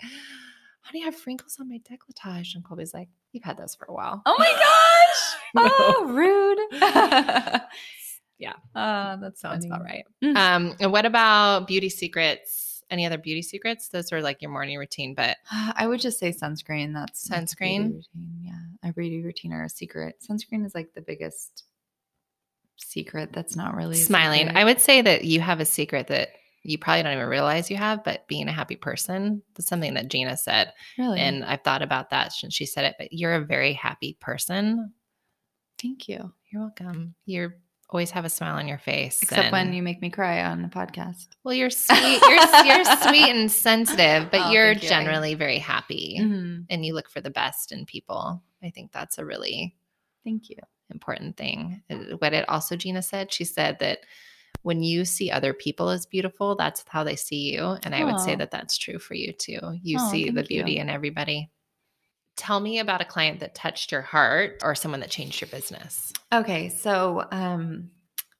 honey, 0.82 1.02
I 1.04 1.06
have 1.06 1.16
wrinkles 1.26 1.58
on 1.60 1.70
my 1.70 1.80
decolletage. 1.90 2.56
And 2.56 2.64
Colby's 2.64 2.94
like, 2.94 3.10
you've 3.32 3.44
had 3.44 3.58
those 3.58 3.76
for 3.76 3.86
a 3.86 3.94
while. 3.94 4.22
oh 4.26 4.36
my 4.38 4.52
gosh! 5.56 5.72
Oh, 5.80 6.06
rude. 6.08 7.62
Yeah. 8.40 8.54
Uh, 8.76 9.16
that 9.18 9.38
Sounds 9.38 9.66
about 9.66 9.84
right. 9.84 10.06
Mm. 10.24 10.36
Um, 10.38 10.76
and 10.80 10.92
what 10.92 11.06
about 11.06 11.68
beauty 11.68 11.90
secrets? 11.90 12.67
Any 12.90 13.06
other 13.06 13.18
beauty 13.18 13.42
secrets? 13.42 13.90
Those 13.90 14.12
are 14.14 14.22
like 14.22 14.42
your 14.42 14.52
morning 14.52 14.78
routine, 14.78 15.14
but 15.14 15.38
I 15.52 15.88
would 15.88 16.00
just 16.00 16.20
say 16.20 16.32
sunscreen. 16.32 16.94
That's 16.94 17.28
Sunscreen? 17.30 17.94
routine. 17.96 18.40
Yeah, 18.42 18.90
a 18.90 18.94
beauty 18.94 19.22
routine 19.24 19.54
or 19.54 19.64
a 19.66 19.70
secret. 19.70 20.16
Sunscreen 20.28 20.66
is 20.66 20.74
like 20.74 20.94
the 20.94 21.02
biggest 21.02 21.64
secret. 22.78 23.34
That's 23.34 23.56
not 23.56 23.76
really 23.76 23.96
smiling. 23.96 24.50
I 24.56 24.64
would 24.64 24.80
say 24.80 25.02
that 25.02 25.26
you 25.26 25.42
have 25.42 25.60
a 25.60 25.66
secret 25.66 26.08
that 26.08 26.30
you 26.64 26.78
probably 26.78 27.04
don't 27.04 27.14
even 27.14 27.28
realize 27.28 27.70
you 27.72 27.78
have, 27.78 28.04
but 28.04 28.28
being 28.28 28.48
a 28.48 28.52
happy 28.54 28.76
person. 28.76 29.42
That's 29.56 29.68
something 29.70 29.94
that 29.94 30.10
Gina 30.10 30.36
said. 30.38 30.74
really. 30.98 31.20
And 31.20 31.44
I've 31.46 31.62
thought 31.64 31.82
about 31.82 32.10
that 32.10 32.34
since 32.34 32.54
she 32.54 32.66
said 32.66 32.86
it, 32.86 32.96
but 33.00 33.14
you're 33.14 33.36
a 33.36 33.46
very 33.46 33.74
happy 33.74 34.18
person. 34.20 34.94
thank 35.82 36.08
you. 36.10 36.34
You're 36.52 36.62
welcome. 36.64 37.16
You're 37.26 37.56
always 37.90 38.12
have 38.12 38.26
a 38.26 38.30
smile 38.30 38.58
on 38.58 38.68
your 38.68 38.78
face. 38.78 39.22
Except 39.24 39.52
when 39.52 39.72
you 39.74 39.82
make 39.82 40.02
me 40.02 40.10
cry 40.10 40.44
on 40.44 40.62
the 40.62 40.68
podcast. 40.68 41.28
well, 41.44 41.54
you're 41.54 41.70
sweet. 41.70 42.22
You're, 42.22 42.66
you're 42.66 42.86
sweet 43.02 43.30
and 43.30 43.52
sensitive, 43.52 44.30
but 44.32 44.42
Oh, 44.48 44.52
you're 44.52 44.74
thank 44.74 44.84
you. 44.84 44.90
generally 44.90 45.34
very 45.36 45.58
happy 45.60 46.18
Mhm. 46.20 46.66
and 46.70 46.86
you 46.86 46.94
look 46.94 47.10
for 47.10 47.22
the 47.22 47.30
best 47.30 47.72
in 47.72 47.86
people. 47.86 48.44
I 48.64 48.70
think 48.72 48.92
that's 48.92 49.18
a 49.18 49.26
really 49.26 49.76
Thank 50.26 50.50
you. 50.50 50.58
important 50.92 51.38
thing. 51.38 51.82
What 52.20 52.34
it 52.34 52.48
also 52.50 52.76
Gina 52.76 53.02
said, 53.02 53.32
she 53.32 53.46
said 53.46 53.80
that 53.80 54.00
when 54.64 54.84
you 54.84 55.06
see 55.06 55.32
other 55.32 55.54
people 55.54 55.90
as 55.90 56.06
beautiful, 56.06 56.56
that's 56.58 56.84
how 56.90 57.04
they 57.06 57.16
see 57.16 57.54
you. 57.54 57.78
And 57.84 57.96
I 57.96 58.04
would 58.04 58.20
say 58.20 58.36
that 58.36 58.52
that's 58.52 58.78
true 58.78 59.00
for 59.00 59.14
you 59.14 59.32
too. 59.32 59.60
You 59.82 60.00
see 60.00 60.26
the 60.26 60.42
thank 60.42 60.50
you. 60.50 60.64
beauty 60.64 60.80
in 60.80 60.90
everybody. 60.90 61.52
Tell 62.38 62.60
me 62.60 62.80
about 62.80 63.02
a 63.02 63.06
client 63.06 63.42
that 63.42 63.56
touched 63.56 63.92
your 63.92 64.04
heart 64.04 64.62
or 64.64 64.76
someone 64.76 65.02
that 65.02 65.10
changed 65.10 65.42
your 65.42 65.50
business. 65.50 66.14
Okay, 66.32 66.70
so 66.70 67.26
um 67.32 67.92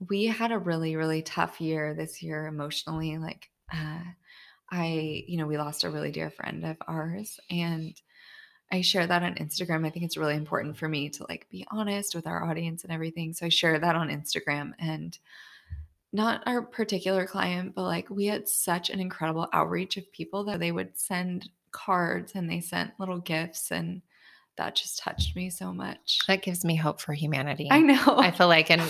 we 0.10 0.26
had 0.26 0.52
a 0.52 0.58
really 0.58 0.96
really 0.96 1.24
tough 1.24 1.60
year 1.60 1.94
this 1.94 2.22
year 2.22 2.46
emotionally 2.46 3.18
like 3.18 3.50
uh 3.74 4.04
I 4.72 5.24
you 5.28 5.38
know 5.38 5.48
we 5.48 5.58
lost 5.58 5.84
a 5.84 5.90
really 5.90 6.12
dear 6.12 6.30
friend 6.30 6.64
of 6.64 6.78
ours 6.88 7.40
and 7.50 8.00
I 8.72 8.82
share 8.82 9.08
that 9.08 9.24
on 9.24 9.36
Instagram. 9.36 9.86
I 9.86 9.90
think 9.90 10.06
it's 10.06 10.18
really 10.18 10.36
important 10.36 10.78
for 10.78 10.90
me 10.90 11.10
to 11.12 11.26
like 11.28 11.48
be 11.50 11.66
honest 11.72 12.14
with 12.14 12.28
our 12.28 12.44
audience 12.44 12.84
and 12.84 12.92
everything. 12.92 13.34
So 13.34 13.46
I 13.46 13.50
share 13.50 13.80
that 13.80 13.96
on 13.96 14.10
Instagram 14.10 14.74
and 14.78 15.18
not 16.14 16.44
our 16.46 16.62
particular 16.62 17.26
client, 17.26 17.76
but 17.76 17.84
like 17.84 18.10
we 18.10 18.26
had 18.26 18.48
such 18.48 18.90
an 18.90 19.00
incredible 19.00 19.48
outreach 19.54 19.98
of 19.98 20.12
people 20.12 20.44
that 20.46 20.60
they 20.60 20.72
would 20.72 20.98
send 20.98 21.50
cards 21.78 22.32
and 22.36 22.50
they 22.50 22.60
sent 22.60 23.00
little 23.00 23.20
gifts 23.20 23.72
and 23.72 24.02
that 24.58 24.76
just 24.76 24.98
touched 24.98 25.36
me 25.36 25.52
so 25.52 25.72
much. 25.72 26.18
That 26.28 26.42
gives 26.42 26.66
me 26.66 26.76
hope 26.76 27.00
for 27.00 27.14
humanity. 27.14 27.68
I 27.70 27.80
know. 27.82 28.02
I 28.18 28.32
feel 28.32 28.48
like 28.48 28.72
in 28.72 28.82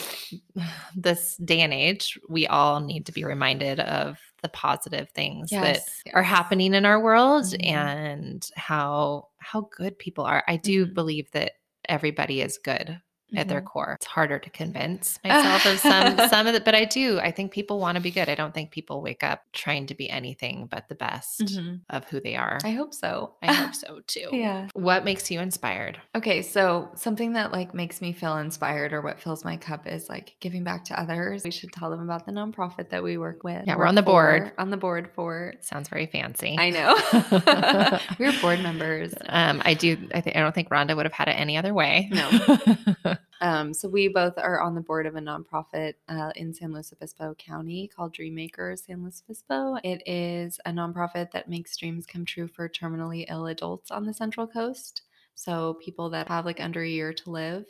this 0.95 1.35
day 1.37 1.59
and 1.59 1.73
age, 1.73 2.17
we 2.29 2.47
all 2.47 2.79
need 2.79 3.05
to 3.07 3.11
be 3.11 3.25
reminded 3.25 3.79
of 3.81 4.17
the 4.41 4.49
positive 4.49 5.09
things 5.13 5.49
that 5.49 5.79
are 6.13 6.23
happening 6.23 6.73
in 6.73 6.85
our 6.85 7.01
world 7.01 7.43
Mhm. 7.45 7.65
and 7.65 8.49
how 8.55 9.27
how 9.39 9.69
good 9.75 9.97
people 9.99 10.23
are. 10.25 10.43
I 10.47 10.55
do 10.57 10.85
Mhm. 10.85 10.93
believe 10.93 11.31
that 11.31 11.53
everybody 11.89 12.41
is 12.41 12.57
good. 12.57 13.01
At 13.35 13.47
their 13.49 13.61
Mhm. 13.61 13.65
core. 13.65 13.93
It's 13.99 14.05
harder 14.05 14.39
to 14.39 14.49
convince 14.49 15.19
myself 15.23 15.65
of 15.65 15.79
some 15.79 16.17
some 16.29 16.47
of 16.47 16.55
it, 16.55 16.63
but 16.65 16.75
I 16.75 16.85
do. 16.85 17.19
I 17.19 17.31
think 17.31 17.51
people 17.51 17.79
want 17.79 17.95
to 17.95 18.01
be 18.01 18.11
good. 18.11 18.29
I 18.29 18.35
don't 18.35 18.53
think 18.53 18.71
people 18.71 19.01
wake 19.01 19.23
up 19.23 19.43
trying 19.53 19.85
to 19.87 19.95
be 19.95 20.09
anything 20.09 20.67
but 20.67 20.87
the 20.87 20.95
best 20.95 21.41
Mhm. 21.41 21.81
of 21.89 22.05
who 22.09 22.19
they 22.21 22.35
are. 22.35 22.59
I 22.63 22.71
hope 22.71 22.93
so. 22.93 23.33
I 23.41 23.53
hope 23.53 23.73
so 23.83 23.99
too. 24.07 24.29
yeah. 24.31 24.67
What 24.73 25.03
makes 25.03 25.29
you 25.29 25.39
inspired? 25.39 25.99
Okay, 26.15 26.41
so 26.41 26.89
something 26.95 27.33
that 27.33 27.51
like 27.51 27.73
makes 27.73 28.01
me 28.01 28.13
feel 28.13 28.37
inspired 28.37 28.93
or 28.93 29.01
what 29.01 29.19
fills 29.19 29.43
my 29.43 29.57
cup 29.57 29.87
is 29.87 30.07
like 30.09 30.35
giving 30.39 30.63
back 30.63 30.85
to 30.85 30.99
others. 30.99 31.43
We 31.43 31.51
should 31.51 31.71
tell 31.73 31.89
them 31.89 32.01
about 32.01 32.25
the 32.25 32.31
nonprofit 32.31 32.89
that 32.89 33.03
we 33.03 33.17
work 33.17 33.43
with. 33.43 33.63
Yeah, 33.67 33.75
we're 33.75 33.85
on 33.87 33.95
the 33.95 34.01
board. 34.01 34.51
On 34.57 34.69
the 34.69 34.77
board 34.77 35.09
for. 35.13 35.53
Sounds 35.61 35.89
very 35.89 36.05
fancy. 36.05 36.55
I 36.57 36.69
know. 36.69 37.99
we're 38.19 38.39
board 38.41 38.61
members. 38.61 39.13
Um, 39.27 39.61
I 39.65 39.73
do. 39.73 39.97
I 40.13 40.21
think 40.21 40.35
I 40.35 40.39
don't 40.39 40.53
think 40.55 40.69
Rhonda 40.69 40.95
would 40.95 41.05
have 41.05 41.13
had 41.13 41.27
it 41.27 41.33
any 41.33 41.57
other 41.57 41.73
way. 41.73 42.09
No. 42.11 43.16
Um, 43.41 43.73
so 43.73 43.87
we 43.87 44.07
both 44.07 44.37
are 44.37 44.61
on 44.61 44.75
the 44.75 44.81
board 44.81 45.05
of 45.05 45.15
a 45.15 45.19
nonprofit 45.19 45.93
uh, 46.09 46.31
in 46.35 46.53
San 46.53 46.73
Luis 46.73 46.91
Obispo 46.91 47.35
County 47.35 47.87
called 47.87 48.13
Dream 48.13 48.35
Makers 48.35 48.83
San 48.85 49.03
Luis 49.03 49.23
Obispo. 49.25 49.77
It 49.83 50.01
is 50.05 50.59
a 50.65 50.71
nonprofit 50.71 51.31
that 51.31 51.49
makes 51.49 51.77
dreams 51.77 52.05
come 52.05 52.25
true 52.25 52.47
for 52.47 52.67
terminally 52.67 53.25
ill 53.29 53.47
adults 53.47 53.91
on 53.91 54.05
the 54.05 54.13
Central 54.13 54.47
Coast. 54.47 55.03
So 55.35 55.75
people 55.75 56.09
that 56.09 56.27
have 56.27 56.45
like 56.45 56.59
under 56.59 56.81
a 56.81 56.89
year 56.89 57.13
to 57.13 57.29
live, 57.29 57.65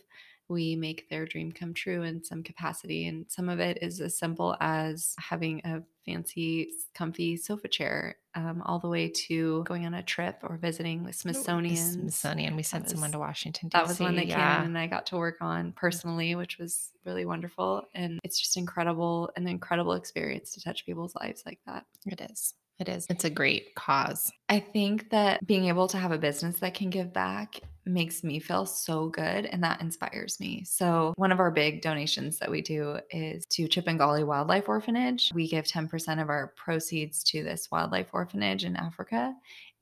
we 0.50 0.76
make 0.76 1.10
their 1.10 1.26
dream 1.26 1.52
come 1.52 1.74
true 1.74 2.04
in 2.04 2.24
some 2.24 2.44
capacity. 2.44 3.08
And 3.08 3.26
some 3.30 3.50
of 3.50 3.60
it 3.60 3.80
is 3.82 4.00
as 4.02 4.18
simple 4.18 4.56
as 4.62 5.14
having 5.20 5.62
a 5.66 5.82
fancy, 6.06 6.70
comfy 6.96 7.36
sofa 7.36 7.68
chair, 7.68 8.16
um, 8.36 8.62
all 8.66 8.80
the 8.80 8.88
way 8.88 9.10
to 9.10 9.64
going 9.66 9.86
on 9.86 9.94
a 9.94 10.04
trip 10.04 10.40
or 10.44 10.58
visiting 10.58 11.04
the 11.04 11.08
The 11.08 11.14
Smithsonian. 11.14 11.76
Smithsonian. 11.76 12.56
We 12.56 12.64
sent 12.64 12.84
was- 12.86 12.92
someone 12.94 13.12
to 13.12 13.20
Washington. 13.20 13.70
D.C. 13.70 13.78
That 13.78 13.88
was 13.88 14.00
one 14.00 14.16
that 14.16 14.30
Cannon 14.30 14.68
and 14.68 14.78
I 14.78 14.88
got 14.88 15.08
to 15.08 15.18
work 15.18 15.38
on 15.42 15.74
personally, 15.74 16.36
which 16.36 16.58
was 16.58 16.92
really 17.06 17.26
wonderful. 17.26 17.84
And 17.94 18.20
it's 18.24 18.40
just 18.40 18.56
incredible, 18.58 19.30
an 19.36 19.48
incredible 19.48 19.94
experience 19.94 20.54
to 20.54 20.62
touch 20.62 20.86
people's 20.86 21.16
lives 21.16 21.44
like 21.46 21.60
that. 21.66 21.86
It 22.06 22.22
is. 22.22 22.54
It 22.80 22.90
is. 22.90 23.08
It's 23.10 23.26
a 23.26 23.30
great 23.30 23.74
cause. 23.76 24.32
I 24.50 24.60
think 24.60 25.10
that 25.10 25.46
being 25.46 25.66
able 25.66 25.88
to 25.88 25.98
have 25.98 26.12
a 26.12 26.18
business 26.20 26.60
that 26.60 26.76
can 26.76 26.90
give 26.92 27.12
back 27.12 27.60
makes 27.88 28.24
me 28.24 28.40
feel 28.40 28.66
so 28.66 29.10
good 29.10 29.46
and 29.46 29.64
that 29.64 29.82
inspires 29.82 30.40
me. 30.40 30.64
So, 30.66 31.14
one 31.18 31.32
of 31.32 31.40
our 31.40 31.52
big 31.52 31.82
donations 31.82 32.40
that 32.40 32.52
we 32.52 32.62
do 32.62 33.00
is 33.10 33.46
to 33.48 33.68
Chipangali 33.68 34.26
Wildlife 34.26 34.68
Orphanage. 34.68 35.32
We 35.34 35.48
give 35.48 35.66
10% 35.66 36.22
of 36.22 36.30
our 36.30 36.54
proceeds 36.56 37.24
to 37.26 37.44
this 37.44 37.70
wildlife 37.72 38.10
orphanage 38.14 38.64
in 38.66 38.76
Africa. 38.76 39.34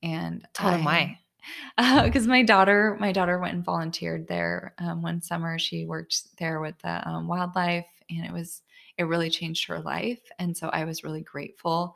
And 0.03 0.47
Tell 0.53 0.71
them 0.71 0.83
why. 0.83 1.19
because 2.03 2.27
my 2.27 2.43
daughter 2.43 2.97
my 2.99 3.11
daughter 3.11 3.39
went 3.39 3.53
and 3.53 3.63
volunteered 3.63 4.27
there 4.27 4.73
um, 4.79 5.01
one 5.01 5.21
summer 5.21 5.59
she 5.59 5.85
worked 5.85 6.35
there 6.39 6.59
with 6.59 6.77
the 6.79 7.07
um, 7.07 7.27
wildlife 7.27 7.85
and 8.09 8.25
it 8.25 8.31
was 8.31 8.61
it 8.97 9.03
really 9.03 9.29
changed 9.29 9.67
her 9.67 9.79
life 9.79 10.21
and 10.39 10.55
so 10.57 10.69
i 10.69 10.85
was 10.85 11.03
really 11.03 11.21
grateful 11.21 11.95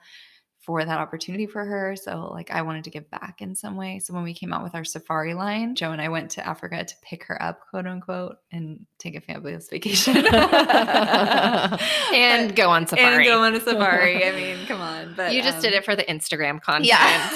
for 0.59 0.83
that 0.83 0.99
opportunity 0.99 1.45
for 1.45 1.63
her 1.63 1.95
so 1.95 2.29
like 2.33 2.51
i 2.51 2.61
wanted 2.61 2.83
to 2.83 2.89
give 2.89 3.09
back 3.09 3.41
in 3.41 3.55
some 3.55 3.75
way 3.75 3.99
so 3.99 4.13
when 4.13 4.23
we 4.23 4.33
came 4.33 4.51
out 4.51 4.63
with 4.63 4.75
our 4.75 4.83
safari 4.83 5.33
line 5.33 5.73
joe 5.75 5.91
and 5.91 6.01
i 6.01 6.09
went 6.09 6.29
to 6.29 6.45
africa 6.45 6.83
to 6.83 6.95
pick 7.01 7.23
her 7.23 7.41
up 7.41 7.61
quote 7.69 7.87
unquote 7.87 8.37
and 8.51 8.85
take 8.97 9.15
a 9.15 9.21
fabulous 9.21 9.69
vacation 9.69 10.17
and 12.13 12.55
go 12.55 12.69
on 12.69 12.85
safari. 12.85 13.15
and 13.15 13.25
go 13.25 13.41
on 13.41 13.55
a 13.55 13.59
safari 13.59 14.25
i 14.25 14.31
mean 14.35 14.57
come 14.65 14.81
on 14.81 15.13
but 15.15 15.33
you 15.33 15.41
just 15.41 15.61
did 15.61 15.73
um, 15.73 15.79
it 15.79 15.85
for 15.85 15.95
the 15.95 16.03
Instagram 16.03 16.61
content. 16.61 16.85
Yeah. 16.85 17.29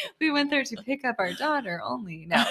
we 0.20 0.30
went 0.30 0.50
there 0.50 0.64
to 0.64 0.76
pick 0.84 1.04
up 1.04 1.16
our 1.18 1.32
daughter 1.32 1.80
only. 1.84 2.26
No. 2.26 2.44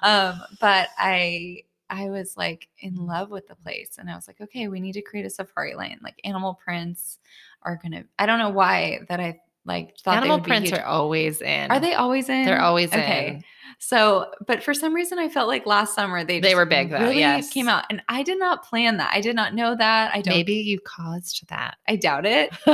Um, 0.00 0.42
but 0.60 0.88
I 0.98 1.64
I 1.90 2.08
was 2.10 2.36
like 2.36 2.68
in 2.78 2.94
love 2.96 3.30
with 3.30 3.48
the 3.48 3.56
place 3.56 3.96
and 3.98 4.10
I 4.10 4.14
was 4.14 4.26
like, 4.26 4.40
okay, 4.40 4.68
we 4.68 4.80
need 4.80 4.92
to 4.94 5.02
create 5.02 5.26
a 5.26 5.30
safari 5.30 5.74
lane. 5.74 5.98
Like 6.02 6.18
animal 6.24 6.58
prints 6.62 7.18
are 7.64 7.78
gonna 7.82 8.04
I 8.18 8.26
don't 8.26 8.38
know 8.38 8.50
why 8.50 9.00
that 9.08 9.20
I 9.20 9.40
like 9.64 9.96
thought 9.98 10.16
Animal 10.16 10.40
prints 10.40 10.72
are 10.72 10.84
always 10.84 11.40
in. 11.40 11.70
Are 11.70 11.80
they 11.80 11.94
always 11.94 12.28
in? 12.28 12.44
They're 12.44 12.60
always 12.60 12.88
okay. 12.88 13.28
in. 13.28 13.44
So, 13.78 14.30
but 14.46 14.62
for 14.62 14.74
some 14.74 14.94
reason, 14.94 15.18
I 15.18 15.28
felt 15.28 15.48
like 15.48 15.66
last 15.66 15.94
summer 15.94 16.24
they 16.24 16.40
They 16.40 16.54
were 16.54 16.66
big, 16.66 16.90
though, 16.90 16.98
Really 17.00 17.18
yes. 17.20 17.50
came 17.50 17.68
out, 17.68 17.84
and 17.90 18.02
I 18.08 18.22
did 18.22 18.38
not 18.38 18.64
plan 18.64 18.96
that. 18.98 19.10
I 19.14 19.20
did 19.20 19.36
not 19.36 19.54
know 19.54 19.76
that. 19.76 20.14
I 20.14 20.20
don't. 20.20 20.34
Maybe 20.34 20.54
you 20.54 20.78
caused 20.80 21.48
that. 21.48 21.76
I 21.88 21.96
doubt 21.96 22.26
it. 22.26 22.50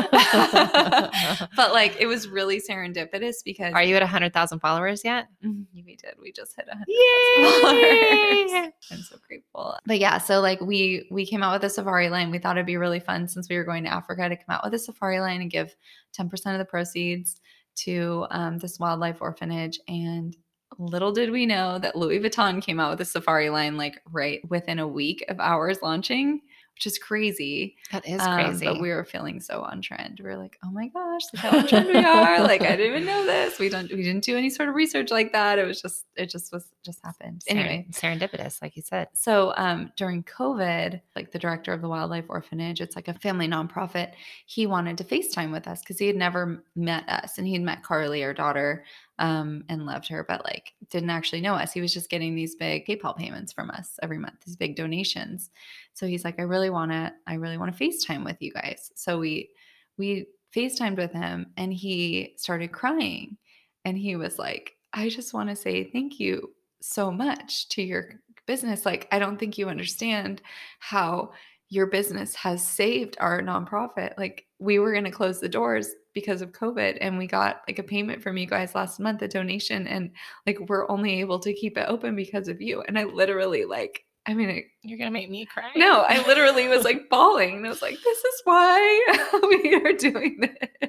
but 1.57 1.73
like, 1.73 1.97
it 1.99 2.07
was 2.07 2.29
really 2.29 2.61
serendipitous 2.61 3.37
because 3.45 3.73
Are 3.75 3.83
you 3.83 3.97
at 3.97 4.03
100,000 4.03 4.59
followers 4.61 5.03
yet? 5.05 5.29
Mhm, 5.45 5.67
We 5.75 5.97
did. 5.97 6.15
We 6.21 6.33
just 6.33 6.55
hit 6.57 6.67
a 6.71 6.77
hundred 6.77 7.63
followers. 7.63 8.73
I'm 8.91 9.03
so 9.03 9.17
grateful. 9.27 9.77
But 9.87 9.99
yeah, 9.99 10.19
so 10.19 10.41
like 10.41 10.61
we 10.61 11.07
we 11.11 11.27
came 11.27 11.43
out 11.43 11.53
with 11.55 11.65
a 11.65 11.71
safari 11.71 12.09
line. 12.09 12.31
We 12.31 12.39
thought 12.39 12.57
it'd 12.57 12.67
be 12.67 12.77
really 12.77 13.01
fun 13.01 13.29
since 13.29 13.49
we 13.49 13.57
were 13.57 13.65
going 13.65 13.85
to 13.85 13.91
Africa 13.93 14.29
to 14.29 14.37
come 14.37 14.45
out 14.57 14.65
with 14.65 14.75
a 14.75 14.79
safari 14.79 15.21
line 15.21 15.41
and 15.41 15.51
give 15.51 15.75
10% 16.19 16.33
of 16.53 16.59
the 16.59 16.65
proceeds 16.65 17.41
to 17.77 18.27
um, 18.31 18.59
this 18.59 18.79
wildlife 18.79 19.21
orphanage. 19.23 19.79
And 19.89 20.37
little 20.79 21.13
did 21.13 21.31
we 21.31 21.45
know 21.47 21.79
that 21.79 21.97
Louis 21.97 22.21
Vuitton 22.21 22.63
came 22.63 22.79
out 22.81 22.91
with 22.91 23.01
a 23.01 23.05
safari 23.05 23.51
line 23.51 23.77
like 23.77 24.01
right 24.11 24.41
within 24.49 24.79
a 24.79 24.87
week 24.89 25.25
of 25.29 25.41
ours 25.41 25.79
launching, 25.83 26.41
which 26.75 26.87
is 26.87 26.97
crazy. 26.99 27.75
That 27.91 28.07
is 28.09 28.21
Um, 28.21 28.35
crazy. 28.37 28.65
but 28.67 28.81
we 28.81 28.91
were 28.91 29.05
feeling 29.05 29.41
so 29.41 29.63
on 29.63 29.83
trend. 29.83 30.21
We 30.23 30.27
were 30.31 30.37
like, 30.37 30.57
oh 30.65 30.71
my 30.71 30.87
gosh, 30.87 31.23
look 31.33 31.43
how 31.43 31.59
on 31.59 31.67
trend 31.67 31.89
we 31.89 31.97
are. 31.97 32.41
like 32.43 32.63
I 32.63 32.77
didn't 32.77 32.87
even 32.95 33.05
know 33.07 33.27
this. 33.27 33.59
We 33.59 33.69
don't 33.69 33.91
we 33.91 34.05
didn't 34.05 34.23
do 34.23 34.37
any 34.37 34.49
sort 34.51 34.69
of 34.69 34.77
research 34.77 35.11
like 35.11 35.33
that. 35.33 35.59
It 35.59 35.65
was 35.67 35.83
just 35.83 36.05
it 36.15 36.27
just 36.31 36.53
was 36.53 36.71
just 36.85 37.01
happened. 37.05 37.43
Seren- 37.51 37.57
Anyway. 37.57 37.87
serendipitous, 37.91 38.63
like 38.63 38.77
you 38.77 38.83
said. 38.83 39.09
So 39.15 39.53
um 39.57 39.91
during 39.97 40.23
COVID, 40.23 41.01
like 41.17 41.33
the 41.33 41.39
director 41.41 41.73
of 41.73 41.81
the 41.83 41.89
wildlife 41.89 42.27
orphanage, 42.29 42.81
it's 42.81 42.95
like 42.95 43.09
a 43.09 43.15
family 43.15 43.49
nonprofit, 43.49 44.13
he 44.47 44.67
wanted 44.67 44.97
to 44.99 45.05
FaceTime 45.05 45.51
with 45.51 45.67
us 45.67 45.81
because 45.81 45.99
he 45.99 46.07
had 46.07 46.15
never 46.15 46.63
met 46.77 47.09
us 47.09 47.39
and 47.39 47.49
he'd 47.49 47.63
met 47.63 47.83
Carly, 47.83 48.23
our 48.23 48.33
daughter, 48.35 48.85
um, 49.19 49.65
and 49.69 49.87
loved 49.87 50.09
her, 50.09 50.25
but 50.25 50.45
like 50.45 50.73
didn't 50.91 51.11
actually 51.11 51.41
know 51.41 51.55
us. 51.55 51.73
He 51.73 51.81
was 51.81 51.93
just 51.93 52.11
getting 52.11 52.35
these 52.35 52.55
big 52.55 52.87
PayPal 52.87 53.17
payments 53.17 53.53
from 53.53 53.71
us 53.71 53.99
every 54.03 54.19
month, 54.19 54.41
these 54.45 54.57
big 54.57 54.77
donations. 54.77 55.51
So 55.95 56.07
he's 56.07 56.25
like, 56.25 56.39
I 56.39 56.43
really 56.43 56.71
want 56.71 56.93
to, 56.93 57.13
I 57.27 57.35
really 57.35 57.59
want 57.59 57.77
to 57.77 57.85
FaceTime 57.85 58.25
with 58.25 58.37
you 58.41 58.53
guys. 58.53 58.93
So 58.95 59.19
we 59.19 59.51
we 59.97 60.27
FaceTimed 60.55 60.97
with 60.97 61.13
him 61.13 61.47
and 61.57 61.73
he 61.73 62.35
started 62.37 62.73
crying. 62.73 63.37
And 63.85 63.97
he 63.99 64.17
was 64.17 64.39
like, 64.39 64.75
I 64.93 65.09
just 65.09 65.35
want 65.35 65.49
to 65.51 65.57
say 65.57 65.85
thank 65.85 66.19
you 66.21 66.55
so 66.81 67.11
much 67.11 67.69
to 67.71 67.83
your 67.83 68.21
business. 68.47 68.87
Like, 68.87 69.09
I 69.13 69.19
don't 69.19 69.39
think 69.39 69.59
you 69.59 69.69
understand 69.69 70.43
how 70.79 71.33
your 71.69 71.87
business 71.87 72.35
has 72.35 72.67
saved 72.67 73.17
our 73.21 73.43
nonprofit. 73.43 74.17
Like, 74.17 74.47
we 74.59 74.79
were 74.79 74.93
going 74.93 75.05
to 75.05 75.11
close 75.11 75.41
the 75.41 75.49
doors 75.49 75.91
because 76.19 76.43
of 76.43 76.53
COVID, 76.53 76.99
and 77.01 77.17
we 77.17 77.27
got 77.27 77.63
like 77.69 77.79
a 77.79 77.83
payment 77.83 78.23
from 78.23 78.37
you 78.37 78.47
guys 78.47 78.75
last 78.75 78.99
month, 78.99 79.23
a 79.23 79.29
donation, 79.29 79.87
and 79.87 80.11
like 80.47 80.59
we're 80.69 80.91
only 80.91 81.21
able 81.21 81.39
to 81.41 81.53
keep 81.53 81.79
it 81.79 81.87
open 81.89 82.17
because 82.17 82.49
of 82.49 82.61
you. 82.61 82.83
And 82.83 82.99
I 82.99 83.05
literally, 83.05 83.65
like, 83.65 84.05
I 84.27 84.35
mean, 84.35 84.51
I, 84.51 84.65
You're 84.83 84.99
to 84.99 85.11
make 85.11 85.31
me 85.31 85.47
cry. 85.47 85.71
no, 85.77 86.03
I 86.03 86.27
literally 86.27 86.67
was 86.69 86.85
like 86.85 87.09
bawling, 87.11 87.59
and 87.59 87.67
I 87.67 87.69
was 87.69 87.83
like, 87.83 87.97
"This 88.03 88.19
is 88.19 88.41
why 88.45 89.29
we 89.63 89.75
are 89.75 89.93
doing 89.93 90.41
this." 90.41 90.89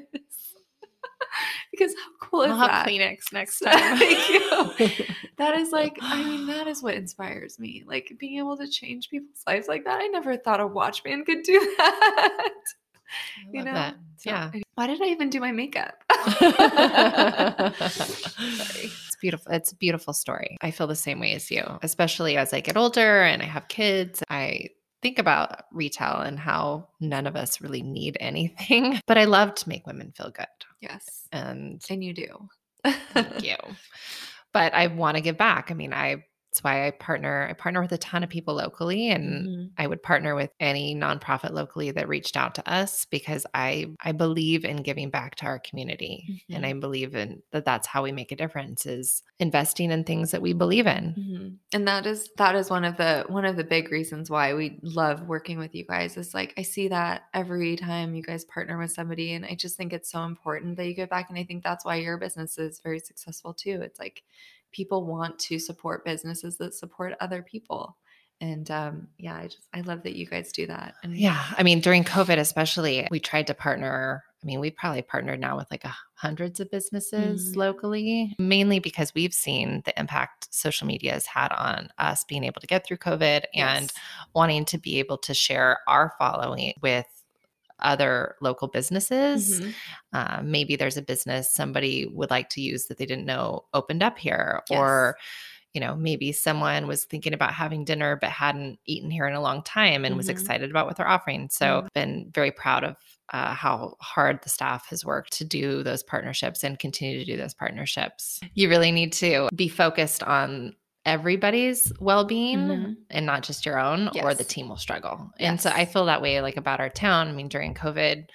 because 1.71 1.93
how 1.93 2.27
cool 2.27 2.41
is 2.41 2.51
I'll 2.51 2.57
have 2.57 2.69
that? 2.69 2.87
Kleenex 2.87 3.31
next 3.31 3.59
time. 3.59 3.97
Thank 3.97 4.29
you. 4.29 5.05
That 5.37 5.55
is 5.55 5.71
like, 5.71 5.97
I 6.01 6.23
mean, 6.23 6.47
that 6.47 6.67
is 6.67 6.83
what 6.83 6.95
inspires 6.95 7.59
me. 7.59 7.83
Like 7.87 8.11
being 8.19 8.39
able 8.39 8.57
to 8.57 8.67
change 8.67 9.09
people's 9.09 9.43
lives 9.47 9.67
like 9.67 9.85
that. 9.85 10.01
I 10.01 10.07
never 10.07 10.35
thought 10.37 10.59
a 10.59 10.67
watchman 10.67 11.23
could 11.23 11.43
do 11.43 11.59
that. 11.77 12.53
You 13.51 13.63
know? 13.63 13.73
that. 13.73 13.95
So, 14.17 14.29
Yeah. 14.29 14.51
Why 14.75 14.87
did 14.87 15.01
I 15.01 15.05
even 15.05 15.29
do 15.29 15.39
my 15.39 15.51
makeup? 15.51 15.95
It's 18.41 19.15
beautiful. 19.21 19.51
It's 19.51 19.71
a 19.71 19.75
beautiful 19.75 20.13
story. 20.13 20.57
I 20.61 20.71
feel 20.71 20.87
the 20.87 20.95
same 20.95 21.19
way 21.19 21.33
as 21.33 21.51
you, 21.51 21.63
especially 21.83 22.37
as 22.37 22.53
I 22.53 22.61
get 22.61 22.77
older 22.77 23.23
and 23.23 23.41
I 23.41 23.45
have 23.45 23.67
kids. 23.67 24.23
I 24.29 24.69
think 25.01 25.19
about 25.19 25.63
retail 25.71 26.17
and 26.21 26.39
how 26.39 26.89
none 26.99 27.27
of 27.27 27.35
us 27.35 27.59
really 27.61 27.81
need 27.81 28.17
anything, 28.19 28.99
but 29.07 29.17
I 29.17 29.25
love 29.25 29.55
to 29.55 29.69
make 29.69 29.85
women 29.87 30.13
feel 30.15 30.29
good. 30.31 30.45
Yes. 30.81 31.27
And 31.31 31.83
And 31.89 32.03
you 32.03 32.13
do. 32.13 32.49
thank 33.13 33.43
you. 33.43 33.55
But 34.51 34.73
I 34.73 34.87
want 34.87 35.15
to 35.15 35.21
give 35.21 35.37
back. 35.37 35.69
I 35.69 35.75
mean, 35.75 35.93
I 35.93 36.23
that's 36.49 36.63
why 36.63 36.87
I 36.87 36.91
partner. 36.91 37.47
I 37.47 37.53
partner 37.53 37.79
with 37.81 37.91
a 37.91 37.97
ton 37.99 38.23
of 38.23 38.29
people 38.29 38.55
locally 38.55 39.09
and 39.09 39.47
Mhm. 39.47 39.71
I 39.77 39.85
would 39.85 40.01
partner 40.01 40.33
with 40.33 40.49
any 40.59 40.95
nonprofit 40.95 41.51
locally 41.51 41.91
that 41.91 42.07
reached 42.07 42.35
out 42.35 42.55
to 42.55 42.67
us 42.67 43.05
because 43.05 43.45
I 43.53 43.85
I 44.03 44.13
believe 44.13 44.65
in 44.65 44.77
giving 44.77 45.11
back 45.11 45.35
to 45.35 45.45
our 45.45 45.59
community 45.59 46.43
and 46.49 46.65
I 46.65 46.73
believe 46.73 47.15
in 47.15 47.43
that 47.51 47.65
that's 47.65 47.85
how 47.87 48.01
we 48.03 48.11
make 48.11 48.31
a 48.31 48.35
difference 48.35 48.87
is 48.87 49.21
investing 49.39 49.91
in 49.91 50.03
things 50.03 50.31
that 50.31 50.41
we 50.41 50.53
believe 50.53 50.87
in. 50.87 51.13
Mhm. 51.17 51.57
And 51.73 51.87
that 51.87 52.07
is 52.07 52.31
that 52.37 52.55
is 52.55 52.71
one 52.71 52.83
of 52.83 52.97
the 52.97 53.25
one 53.27 53.45
of 53.45 53.55
the 53.55 53.63
big 53.63 53.91
reasons 53.91 54.29
why 54.31 54.55
we 54.55 54.79
love 54.81 55.27
working 55.27 55.59
with 55.59 55.75
you 55.75 55.85
guys. 55.85 56.17
Is 56.17 56.33
like 56.33 56.53
I 56.57 56.63
see 56.63 56.87
that 56.87 57.25
every 57.33 57.75
time 57.75 58.15
you 58.15 58.23
guys 58.23 58.43
partner 58.45 58.77
with 58.79 58.91
somebody, 58.91 59.33
and 59.33 59.45
I 59.45 59.53
just 59.53 59.77
think 59.77 59.93
it's 59.93 60.09
so 60.09 60.23
important 60.23 60.77
that 60.77 60.87
you 60.87 60.95
give 60.95 61.09
back. 61.09 61.29
And 61.29 61.37
I 61.37 61.43
think 61.43 61.63
that's 61.63 61.85
why 61.85 61.97
your 61.97 62.17
business 62.17 62.57
is 62.57 62.79
very 62.79 62.99
successful 62.99 63.53
too. 63.53 63.81
It's 63.83 63.99
like 63.99 64.23
people 64.71 65.05
want 65.05 65.39
to 65.39 65.59
support 65.59 66.05
businesses 66.05 66.57
that 66.57 66.73
support 66.73 67.13
other 67.19 67.41
people. 67.41 67.97
And 68.41 68.69
um, 68.71 69.07
yeah, 69.17 69.35
I 69.35 69.47
just 69.47 69.67
I 69.73 69.81
love 69.81 70.03
that 70.03 70.15
you 70.15 70.25
guys 70.25 70.51
do 70.53 70.65
that. 70.67 70.95
And 71.03 71.15
Yeah. 71.17 71.43
I 71.57 71.63
mean, 71.63 71.81
during 71.81 72.03
COVID, 72.05 72.37
especially, 72.37 73.05
we 73.11 73.19
tried 73.19 73.47
to 73.47 73.53
partner. 73.53 74.23
I 74.41 74.45
mean, 74.45 74.61
we 74.61 74.71
probably 74.71 75.01
partnered 75.01 75.41
now 75.41 75.57
with 75.57 75.69
like 75.69 75.83
a 75.83 75.93
hundreds 76.13 76.61
of 76.61 76.71
businesses 76.71 77.51
Mhm. 77.51 77.55
locally, 77.57 78.35
mainly 78.39 78.79
because 78.79 79.13
we've 79.13 79.33
seen 79.33 79.81
the 79.83 79.99
impact 79.99 80.47
social 80.53 80.87
media 80.87 81.11
has 81.11 81.25
had 81.25 81.51
on 81.51 81.89
us 81.97 82.23
being 82.23 82.45
able 82.45 82.61
to 82.61 82.67
get 82.67 82.85
through 82.85 82.97
COVID 82.97 83.43
and 83.53 83.91
wanting 84.33 84.63
to 84.65 84.77
be 84.77 84.99
able 84.99 85.17
to 85.17 85.33
share 85.33 85.79
our 85.87 86.13
following 86.17 86.73
with 86.81 87.05
other 87.81 88.35
local 88.41 88.67
businesses. 88.67 89.59
Mhm. 89.61 89.73
Uh, 90.13 90.41
maybe 90.43 90.75
there's 90.75 90.97
a 90.97 91.01
business 91.01 91.53
somebody 91.53 92.05
would 92.07 92.29
like 92.29 92.49
to 92.49 92.61
use 92.61 92.85
that 92.87 92.97
they 92.97 93.05
didn't 93.05 93.25
know 93.25 93.65
opened 93.73 94.03
up 94.03 94.17
here, 94.17 94.61
or 94.69 95.17
you 95.75 95.79
know, 95.79 95.95
maybe 95.95 96.31
someone 96.31 96.87
was 96.87 97.05
thinking 97.05 97.31
about 97.31 97.53
having 97.53 97.85
dinner 97.85 98.15
but 98.19 98.31
hadn't 98.31 98.79
eaten 98.87 99.11
here 99.11 99.27
in 99.27 99.35
a 99.35 99.41
long 99.41 99.61
time 99.61 100.03
and 100.03 100.17
was 100.17 100.25
Mhm. 100.25 100.31
excited 100.31 100.71
about 100.71 100.87
what 100.87 100.97
they're 100.97 101.07
offering. 101.07 101.47
So, 101.51 101.83
Mhm. 101.83 101.93
been 101.93 102.31
very 102.33 102.49
proud 102.51 102.83
of 102.83 102.95
uh, 103.31 103.53
how 103.53 103.95
hard 104.01 104.41
the 104.41 104.49
staff 104.49 104.87
has 104.87 105.05
worked 105.05 105.31
to 105.33 105.45
do 105.45 105.83
those 105.83 106.01
partnerships 106.01 106.63
and 106.63 106.79
continue 106.79 107.19
to 107.19 107.25
do 107.25 107.37
those 107.37 107.53
partnerships. 107.53 108.39
You 108.55 108.67
really 108.67 108.91
need 108.91 109.13
to 109.13 109.47
be 109.53 109.67
focused 109.69 110.23
on 110.23 110.75
everybody's 111.05 111.91
well-being 111.99 112.59
Mhm. 112.59 112.95
and 113.09 113.25
not 113.25 113.43
just 113.43 113.65
your 113.65 113.79
own 113.79 114.09
or 114.21 114.33
the 114.33 114.43
team 114.43 114.69
will 114.69 114.77
struggle. 114.77 115.31
And 115.39 115.59
so 115.59 115.69
I 115.69 115.85
feel 115.85 116.05
that 116.05 116.21
way 116.21 116.41
like 116.41 116.57
about 116.57 116.79
our 116.79 116.89
town. 116.89 117.29
I 117.29 117.31
mean 117.31 117.47
during 117.47 117.73
COVID 117.73 118.25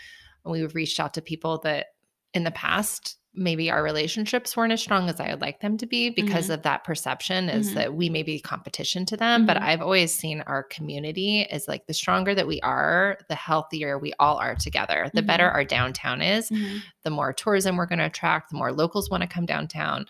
we've 0.45 0.75
reached 0.75 0.99
out 1.01 1.15
to 1.15 1.23
people 1.23 1.59
that 1.65 1.87
in 2.33 2.45
the 2.45 2.51
past 2.51 3.17
maybe 3.37 3.69
our 3.69 3.83
relationships 3.83 4.57
weren't 4.57 4.73
as 4.73 4.81
strong 4.81 5.09
as 5.11 5.19
I 5.19 5.29
would 5.31 5.41
like 5.41 5.59
them 5.61 5.77
to 5.79 5.87
be 5.87 6.09
because 6.09 6.47
Mhm. 6.49 6.55
of 6.55 6.63
that 6.63 6.85
perception 6.85 7.49
is 7.49 7.71
Mhm. 7.73 7.75
that 7.75 7.95
we 7.95 8.09
may 8.09 8.23
be 8.23 8.39
competition 8.39 9.05
to 9.07 9.17
them. 9.17 9.45
But 9.45 9.57
Mhm. 9.57 9.63
I've 9.63 9.83
always 9.83 10.15
seen 10.15 10.41
our 10.43 10.63
community 10.63 11.41
is 11.43 11.67
like 11.67 11.87
the 11.87 11.95
stronger 11.95 12.33
that 12.35 12.47
we 12.47 12.61
are, 12.61 13.19
the 13.29 13.35
healthier 13.35 13.99
we 13.99 14.13
all 14.21 14.37
are 14.39 14.55
together. 14.55 15.11
The 15.15 15.23
better 15.23 15.49
Mhm. 15.49 15.53
our 15.55 15.65
downtown 15.65 16.23
is, 16.23 16.49
Mhm. 16.49 16.83
the 17.03 17.11
more 17.11 17.33
tourism 17.33 17.77
we're 17.77 17.87
going 17.87 17.99
to 17.99 18.07
attract, 18.07 18.51
the 18.51 18.57
more 18.57 18.73
locals 18.73 19.11
want 19.11 19.23
to 19.23 19.27
come 19.29 19.47
downtown. 19.47 20.07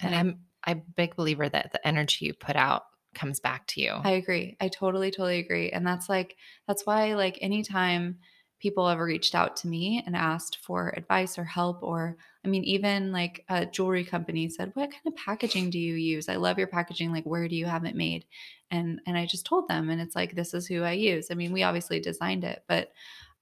And 0.00 0.14
I'm 0.14 0.38
I'm 0.68 0.82
big 0.96 1.16
believer 1.16 1.48
that 1.48 1.72
the 1.72 1.86
energy 1.86 2.26
you 2.26 2.34
put 2.34 2.56
out 2.56 2.84
comes 3.14 3.40
back 3.40 3.66
to 3.68 3.80
you. 3.80 3.92
I 3.92 4.12
agree. 4.12 4.56
I 4.60 4.68
totally, 4.68 5.10
totally 5.10 5.38
agree. 5.38 5.70
And 5.70 5.86
that's 5.86 6.08
like, 6.08 6.36
that's 6.66 6.84
why, 6.84 7.14
like, 7.14 7.38
anytime 7.40 8.18
people 8.60 8.88
ever 8.88 9.04
reached 9.04 9.34
out 9.34 9.56
to 9.56 9.68
me 9.68 10.02
and 10.04 10.16
asked 10.16 10.58
for 10.58 10.92
advice 10.96 11.38
or 11.38 11.44
help, 11.44 11.82
or 11.82 12.16
I 12.44 12.48
mean, 12.48 12.64
even 12.64 13.12
like 13.12 13.44
a 13.48 13.64
jewelry 13.64 14.04
company 14.04 14.48
said, 14.48 14.72
What 14.74 14.90
kind 14.90 15.06
of 15.06 15.16
packaging 15.16 15.70
do 15.70 15.78
you 15.78 15.94
use? 15.94 16.28
I 16.28 16.36
love 16.36 16.58
your 16.58 16.66
packaging. 16.66 17.12
Like, 17.12 17.24
where 17.24 17.48
do 17.48 17.56
you 17.56 17.66
have 17.66 17.84
it 17.84 17.96
made? 17.96 18.24
And 18.70 19.00
and 19.06 19.16
I 19.16 19.26
just 19.26 19.46
told 19.46 19.68
them, 19.68 19.90
and 19.90 20.00
it's 20.00 20.16
like, 20.16 20.34
this 20.34 20.54
is 20.54 20.66
who 20.66 20.82
I 20.82 20.92
use. 20.92 21.28
I 21.30 21.34
mean, 21.34 21.52
we 21.52 21.62
obviously 21.62 22.00
designed 22.00 22.44
it, 22.44 22.64
but 22.68 22.92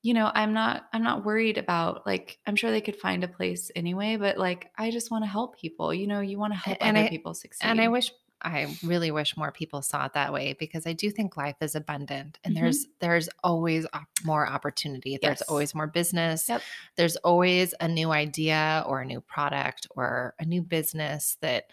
you 0.02 0.14
know, 0.14 0.30
I'm 0.34 0.52
not 0.52 0.86
I'm 0.92 1.02
not 1.02 1.24
worried 1.24 1.58
about 1.58 2.06
like 2.06 2.38
I'm 2.46 2.56
sure 2.56 2.70
they 2.70 2.80
could 2.80 2.96
find 2.96 3.24
a 3.24 3.28
place 3.28 3.70
anyway, 3.74 4.16
but 4.16 4.38
like 4.38 4.70
I 4.78 4.90
just 4.90 5.10
want 5.10 5.24
to 5.24 5.28
help 5.30 5.58
people. 5.58 5.92
You 5.92 6.06
know, 6.06 6.20
you 6.20 6.38
want 6.38 6.52
to 6.52 6.58
help 6.58 6.78
and 6.80 6.96
other 6.96 7.06
I- 7.06 7.10
people 7.10 7.34
succeed. 7.34 7.66
And 7.66 7.80
I 7.80 7.88
wish 7.88 8.12
I 8.42 8.76
really 8.84 9.10
wish 9.10 9.34
more 9.36 9.50
people 9.50 9.80
saw 9.80 10.04
it 10.04 10.12
that 10.12 10.30
way 10.32 10.52
because 10.52 10.86
I 10.86 10.92
do 10.92 11.10
think 11.10 11.38
life 11.38 11.56
is 11.62 11.74
abundant 11.74 12.38
and 12.44 12.54
Mhm. 12.54 12.60
there's 12.60 12.86
there's 13.00 13.28
always 13.42 13.86
op- 13.94 14.06
more 14.24 14.46
opportunity. 14.46 15.18
There's 15.20 15.40
Yes. 15.40 15.48
always 15.48 15.74
more 15.74 15.86
business. 15.86 16.48
Yep. 16.48 16.60
There's 16.96 17.16
always 17.16 17.74
a 17.80 17.88
new 17.88 18.12
idea 18.12 18.84
or 18.86 19.00
a 19.00 19.06
new 19.06 19.22
product 19.22 19.86
or 19.96 20.34
a 20.38 20.44
new 20.44 20.62
business 20.62 21.38
that 21.40 21.70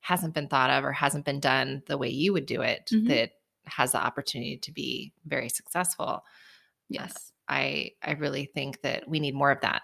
hasn't 0.00 0.34
been 0.34 0.48
thought 0.48 0.68
of 0.70 0.84
or 0.84 0.92
hasn't 0.92 1.24
been 1.24 1.40
done 1.40 1.82
the 1.86 1.96
way 1.96 2.10
you 2.10 2.32
would 2.34 2.44
do 2.46 2.60
it 2.60 2.90
Mhm. 2.92 3.08
that 3.08 3.32
has 3.64 3.92
the 3.92 4.04
opportunity 4.04 4.58
to 4.58 4.70
be 4.70 5.12
very 5.24 5.48
successful. 5.48 6.24
yes. 6.90 7.31
I 7.48 7.92
I 8.02 8.12
really 8.12 8.46
think 8.46 8.80
that 8.82 9.08
we 9.08 9.20
need 9.20 9.34
more 9.34 9.50
of 9.50 9.60
that. 9.62 9.82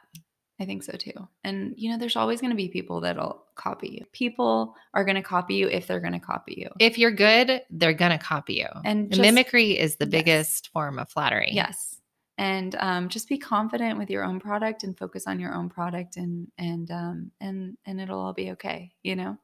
I 0.60 0.64
think 0.64 0.82
so 0.82 0.92
too. 0.92 1.28
And 1.44 1.74
you 1.76 1.90
know, 1.90 1.98
there's 1.98 2.16
always 2.16 2.40
going 2.40 2.50
to 2.50 2.56
be 2.56 2.68
people 2.68 3.00
that'll 3.00 3.44
copy 3.54 3.88
you. 4.00 4.06
People 4.12 4.74
are 4.92 5.04
going 5.04 5.14
to 5.14 5.22
copy 5.22 5.54
you 5.54 5.68
if 5.68 5.86
they're 5.86 6.00
going 6.00 6.14
to 6.14 6.18
copy 6.18 6.54
you. 6.58 6.68
If 6.80 6.98
you're 6.98 7.12
good, 7.12 7.62
they're 7.70 7.92
going 7.92 8.10
to 8.10 8.18
copy 8.18 8.54
you. 8.54 8.66
And 8.84 9.10
just- 9.10 9.20
mimicry 9.20 9.78
is 9.78 9.96
the 9.96 10.06
Yes. 10.06 10.10
biggest 10.10 10.68
form 10.72 10.98
of 10.98 11.08
flattery. 11.10 11.50
Yes. 11.52 12.00
And 12.38 12.74
um, 12.76 13.08
just 13.08 13.28
be 13.28 13.38
confident 13.38 13.98
with 13.98 14.10
your 14.10 14.24
own 14.24 14.38
product 14.40 14.84
and 14.84 14.96
focus 14.96 15.26
on 15.26 15.40
your 15.40 15.52
own 15.54 15.68
product 15.68 16.16
and 16.16 16.48
and 16.58 16.90
um, 16.90 17.30
and 17.40 17.76
and 17.84 18.00
it'll 18.00 18.20
all 18.20 18.32
be 18.32 18.52
okay. 18.52 18.92
You 19.02 19.16
know. 19.16 19.36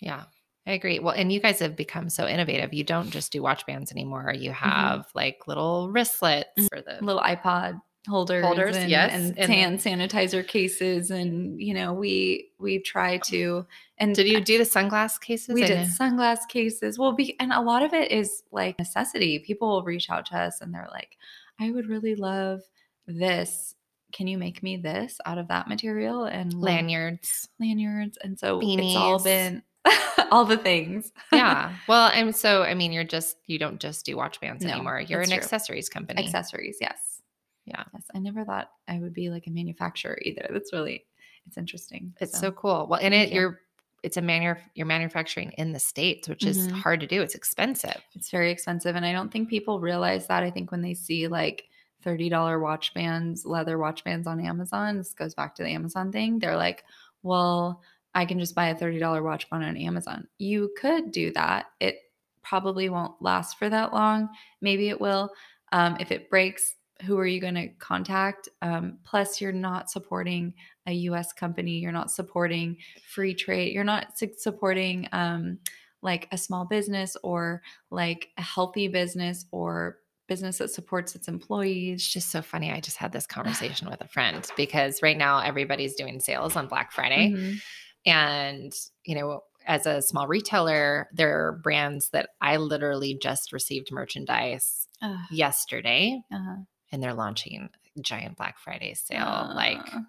Yeah, 0.00 0.24
I 0.70 0.74
agree. 0.74 1.00
Well, 1.00 1.14
and 1.14 1.32
you 1.32 1.40
guys 1.40 1.58
have 1.58 1.74
become 1.74 2.08
so 2.08 2.28
innovative. 2.28 2.72
You 2.72 2.84
don't 2.84 3.10
just 3.10 3.32
do 3.32 3.42
watch 3.42 3.66
bands 3.66 3.90
anymore. 3.90 4.32
You 4.32 4.52
mm-hmm. 4.52 4.68
have 4.68 5.08
like 5.16 5.48
little 5.48 5.90
wristlets 5.90 6.68
for 6.68 6.80
the 6.80 6.98
Little 7.04 7.20
iPod 7.20 7.80
holders, 8.06 8.44
Holders, 8.44 8.76
and, 8.76 8.88
yes, 8.88 9.12
and, 9.12 9.36
and- 9.36 9.52
hand 9.52 9.78
sanitizer 9.80 10.46
cases, 10.46 11.10
and 11.10 11.60
you 11.60 11.74
know, 11.74 11.92
we 11.92 12.50
we 12.60 12.78
try 12.78 13.18
to. 13.26 13.66
And 13.98 14.14
Did 14.14 14.28
you 14.28 14.40
do 14.40 14.58
the 14.58 14.64
sunglass 14.64 15.20
cases? 15.20 15.56
We 15.56 15.64
I 15.64 15.66
did 15.66 15.78
know- 15.78 15.84
sunglass 15.86 16.48
cases. 16.48 17.00
Well, 17.00 17.12
be, 17.12 17.38
and 17.40 17.52
a 17.52 17.60
lot 17.60 17.82
of 17.82 17.92
it 17.92 18.12
is 18.12 18.44
like 18.52 18.78
necessity. 18.78 19.40
People 19.40 19.68
will 19.70 19.82
reach 19.82 20.08
out 20.08 20.26
to 20.26 20.38
us 20.38 20.60
and 20.60 20.72
they're 20.72 20.88
like, 20.92 21.16
I 21.58 21.72
would 21.72 21.88
really 21.88 22.14
love 22.14 22.60
this. 23.08 23.74
Can 24.12 24.28
you 24.28 24.38
make 24.38 24.62
me 24.62 24.76
this 24.76 25.18
out 25.26 25.38
of 25.38 25.48
that 25.48 25.68
material? 25.68 26.24
And 26.24 26.54
lanyards. 26.54 27.48
lanyards. 27.58 28.18
And 28.22 28.38
so 28.38 28.60
it's 28.62 28.96
all 28.96 29.22
been 29.22 29.62
all 30.30 30.44
the 30.44 30.56
things. 30.56 31.12
Yeah. 31.32 31.72
Well, 31.88 32.10
I'm 32.12 32.32
so. 32.32 32.62
I 32.62 32.74
mean, 32.74 32.92
you're 32.92 33.04
just 33.04 33.36
you 33.46 33.58
don't 33.58 33.80
just 33.80 34.04
do 34.06 34.16
watch 34.16 34.40
bands 34.40 34.64
No, 34.64 34.72
anymore. 34.72 35.00
You're 35.00 35.20
an 35.20 35.28
true. 35.28 35.36
accessories 35.36 35.88
company. 35.88 36.22
Accessories. 36.24 36.76
Yes. 36.80 37.22
Yeah. 37.64 37.84
Yes. 37.94 38.04
I 38.14 38.18
never 38.18 38.44
thought 38.44 38.70
I 38.88 38.98
would 38.98 39.14
be 39.14 39.30
like 39.30 39.46
a 39.46 39.50
manufacturer 39.50 40.18
either. 40.22 40.48
That's 40.52 40.72
really, 40.72 41.04
it's 41.46 41.56
interesting. 41.56 42.12
It's 42.20 42.38
so, 42.38 42.50
cool. 42.52 42.86
Well, 42.90 43.00
and 43.00 43.12
Thank 43.14 43.30
it 43.30 43.34
you. 43.34 43.40
you're 43.40 43.60
it's 44.02 44.16
a 44.16 44.22
manu- 44.22 44.54
you're 44.74 44.86
manufacturing 44.86 45.52
in 45.58 45.72
the 45.72 45.78
states, 45.78 46.26
which 46.28 46.44
is 46.46 46.68
Mhm. 46.68 46.72
hard 46.72 47.00
to 47.00 47.06
do. 47.06 47.20
It's 47.20 47.34
expensive. 47.34 48.00
It's 48.14 48.30
very 48.30 48.50
expensive. 48.50 48.96
And 48.96 49.04
I 49.04 49.12
don't 49.12 49.30
think 49.30 49.50
people 49.50 49.78
realize 49.78 50.26
that. 50.28 50.42
I 50.42 50.50
think 50.50 50.70
when 50.70 50.80
they 50.80 50.94
see 50.94 51.28
like 51.28 51.64
$30 52.02 52.58
watch 52.62 52.94
bands, 52.94 53.44
leather 53.44 53.76
watch 53.76 54.02
bands 54.02 54.26
on 54.26 54.40
Amazon, 54.40 54.96
this 54.96 55.12
goes 55.12 55.34
back 55.34 55.54
to 55.56 55.62
the 55.62 55.68
Amazon 55.68 56.10
thing. 56.12 56.38
They're 56.38 56.56
like, 56.56 56.82
well, 57.22 57.82
I 58.14 58.24
can 58.24 58.38
just 58.38 58.54
buy 58.54 58.68
a 58.68 58.74
$30 58.74 59.22
watch 59.22 59.48
band 59.50 59.64
on 59.64 59.76
Amazon. 59.76 60.26
You 60.38 60.72
could 60.80 61.12
do 61.12 61.32
that. 61.32 61.66
It 61.80 61.96
probably 62.42 62.88
won't 62.88 63.20
last 63.20 63.58
for 63.58 63.68
that 63.68 63.92
long. 63.92 64.28
Maybe 64.60 64.88
it 64.88 65.00
will. 65.00 65.30
Um, 65.72 65.96
if 66.00 66.10
it 66.10 66.28
breaks, 66.30 66.74
who 67.02 67.18
are 67.18 67.26
you 67.26 67.40
going 67.40 67.54
to 67.54 67.68
contact? 67.78 68.48
Um, 68.62 68.98
plus, 69.04 69.40
you're 69.40 69.52
not 69.52 69.90
supporting 69.90 70.52
a 70.86 70.92
US 70.92 71.32
company. 71.32 71.78
You're 71.78 71.92
not 71.92 72.10
supporting 72.10 72.76
free 73.08 73.34
trade. 73.34 73.72
You're 73.72 73.84
not 73.84 74.18
su- 74.18 74.32
supporting 74.36 75.08
um, 75.12 75.58
like 76.02 76.28
a 76.32 76.38
small 76.38 76.64
business 76.64 77.16
or 77.22 77.62
like 77.90 78.28
a 78.38 78.42
healthy 78.42 78.88
business 78.88 79.46
or 79.52 79.98
business 80.26 80.58
that 80.58 80.70
supports 80.70 81.14
its 81.14 81.28
employees. 81.28 82.00
It's 82.00 82.08
just 82.08 82.30
so 82.30 82.42
funny. 82.42 82.70
I 82.72 82.80
just 82.80 82.96
had 82.96 83.12
this 83.12 83.26
conversation 83.38 83.88
with 83.88 84.00
a 84.00 84.08
friend 84.08 84.46
because 84.56 85.02
right 85.02 85.16
now 85.16 85.40
everybody's 85.40 85.94
doing 85.94 86.20
sales 86.20 86.56
on 86.56 86.66
Black 86.68 86.92
Friday. 86.92 87.30
Mhm. 87.30 87.60
And, 88.06 88.72
you 89.04 89.14
know, 89.14 89.42
as 89.66 89.86
a 89.86 90.00
small 90.02 90.26
retailer, 90.26 91.08
there 91.12 91.46
are 91.46 91.52
brands 91.52 92.08
that 92.10 92.30
I 92.40 92.56
literally 92.56 93.14
just 93.20 93.52
received 93.52 93.92
merchandise 93.92 94.86
yesterday 95.30 96.20
uh-huh. 96.32 96.56
and 96.92 97.02
they're 97.02 97.14
launching 97.14 97.68
a 97.96 98.00
giant 98.00 98.36
Black 98.36 98.58
Friday 98.58 98.94
sale 98.94 99.52
like 99.54 99.78
Uh, 99.94 100.00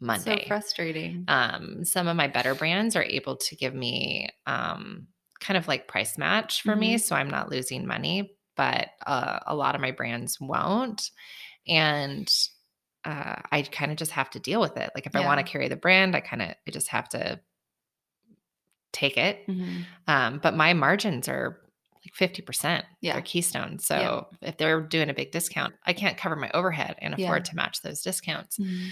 Monday. 0.00 0.42
So 0.42 0.48
frustrating. 0.48 1.24
um, 1.28 1.84
some 1.84 2.06
of 2.08 2.16
my 2.16 2.26
better 2.28 2.54
brands 2.54 2.96
are 2.96 3.02
able 3.02 3.36
to 3.36 3.56
give 3.56 3.74
me 3.74 4.28
um, 4.46 5.06
kind 5.40 5.56
of 5.56 5.68
like 5.68 5.88
price 5.88 6.18
match 6.18 6.62
for 6.62 6.76
me. 6.76 6.94
Mhm. 6.96 7.00
So 7.00 7.16
I'm 7.16 7.30
not 7.30 7.50
losing 7.50 7.86
money, 7.86 8.36
but 8.56 8.88
uh, 9.06 9.40
a 9.46 9.54
lot 9.54 9.74
of 9.74 9.80
my 9.80 9.90
brands 9.92 10.38
won't. 10.40 11.10
And 11.68 12.30
uh, 13.06 13.40
I 13.52 13.62
kind 13.62 13.90
of 13.92 13.96
just 13.96 14.10
have 14.12 14.28
to 14.30 14.40
deal 14.40 14.60
with 14.60 14.76
it. 14.76 14.90
Like 14.94 15.06
if 15.06 15.14
I 15.16 15.24
want 15.24 15.38
to 15.38 15.50
carry 15.50 15.68
the 15.68 15.76
brand, 15.76 16.16
I 16.16 16.20
kind 16.20 16.42
of 16.42 16.48
I 16.66 16.70
just 16.70 16.88
have 16.88 17.08
to 17.10 17.40
take 18.92 19.16
it. 19.16 19.46
Mhm. 19.46 19.84
Um, 20.08 20.38
but 20.42 20.54
my 20.56 20.72
margins 20.72 21.28
are 21.28 21.60
like 22.04 22.14
50%. 22.14 22.84
Yeah. 23.00 23.14
They're 23.14 23.22
Keystone. 23.22 23.78
So 23.78 24.28
Yeah. 24.40 24.48
if 24.48 24.56
they're 24.56 24.80
doing 24.80 25.10
a 25.10 25.14
big 25.14 25.32
discount, 25.32 25.74
I 25.84 25.92
can't 25.92 26.16
cover 26.16 26.36
my 26.36 26.50
overhead 26.54 26.96
and 27.00 27.14
Yeah. 27.18 27.26
afford 27.26 27.44
to 27.46 27.56
match 27.56 27.82
those 27.82 28.02
discounts. 28.02 28.58
Mhm. 28.58 28.90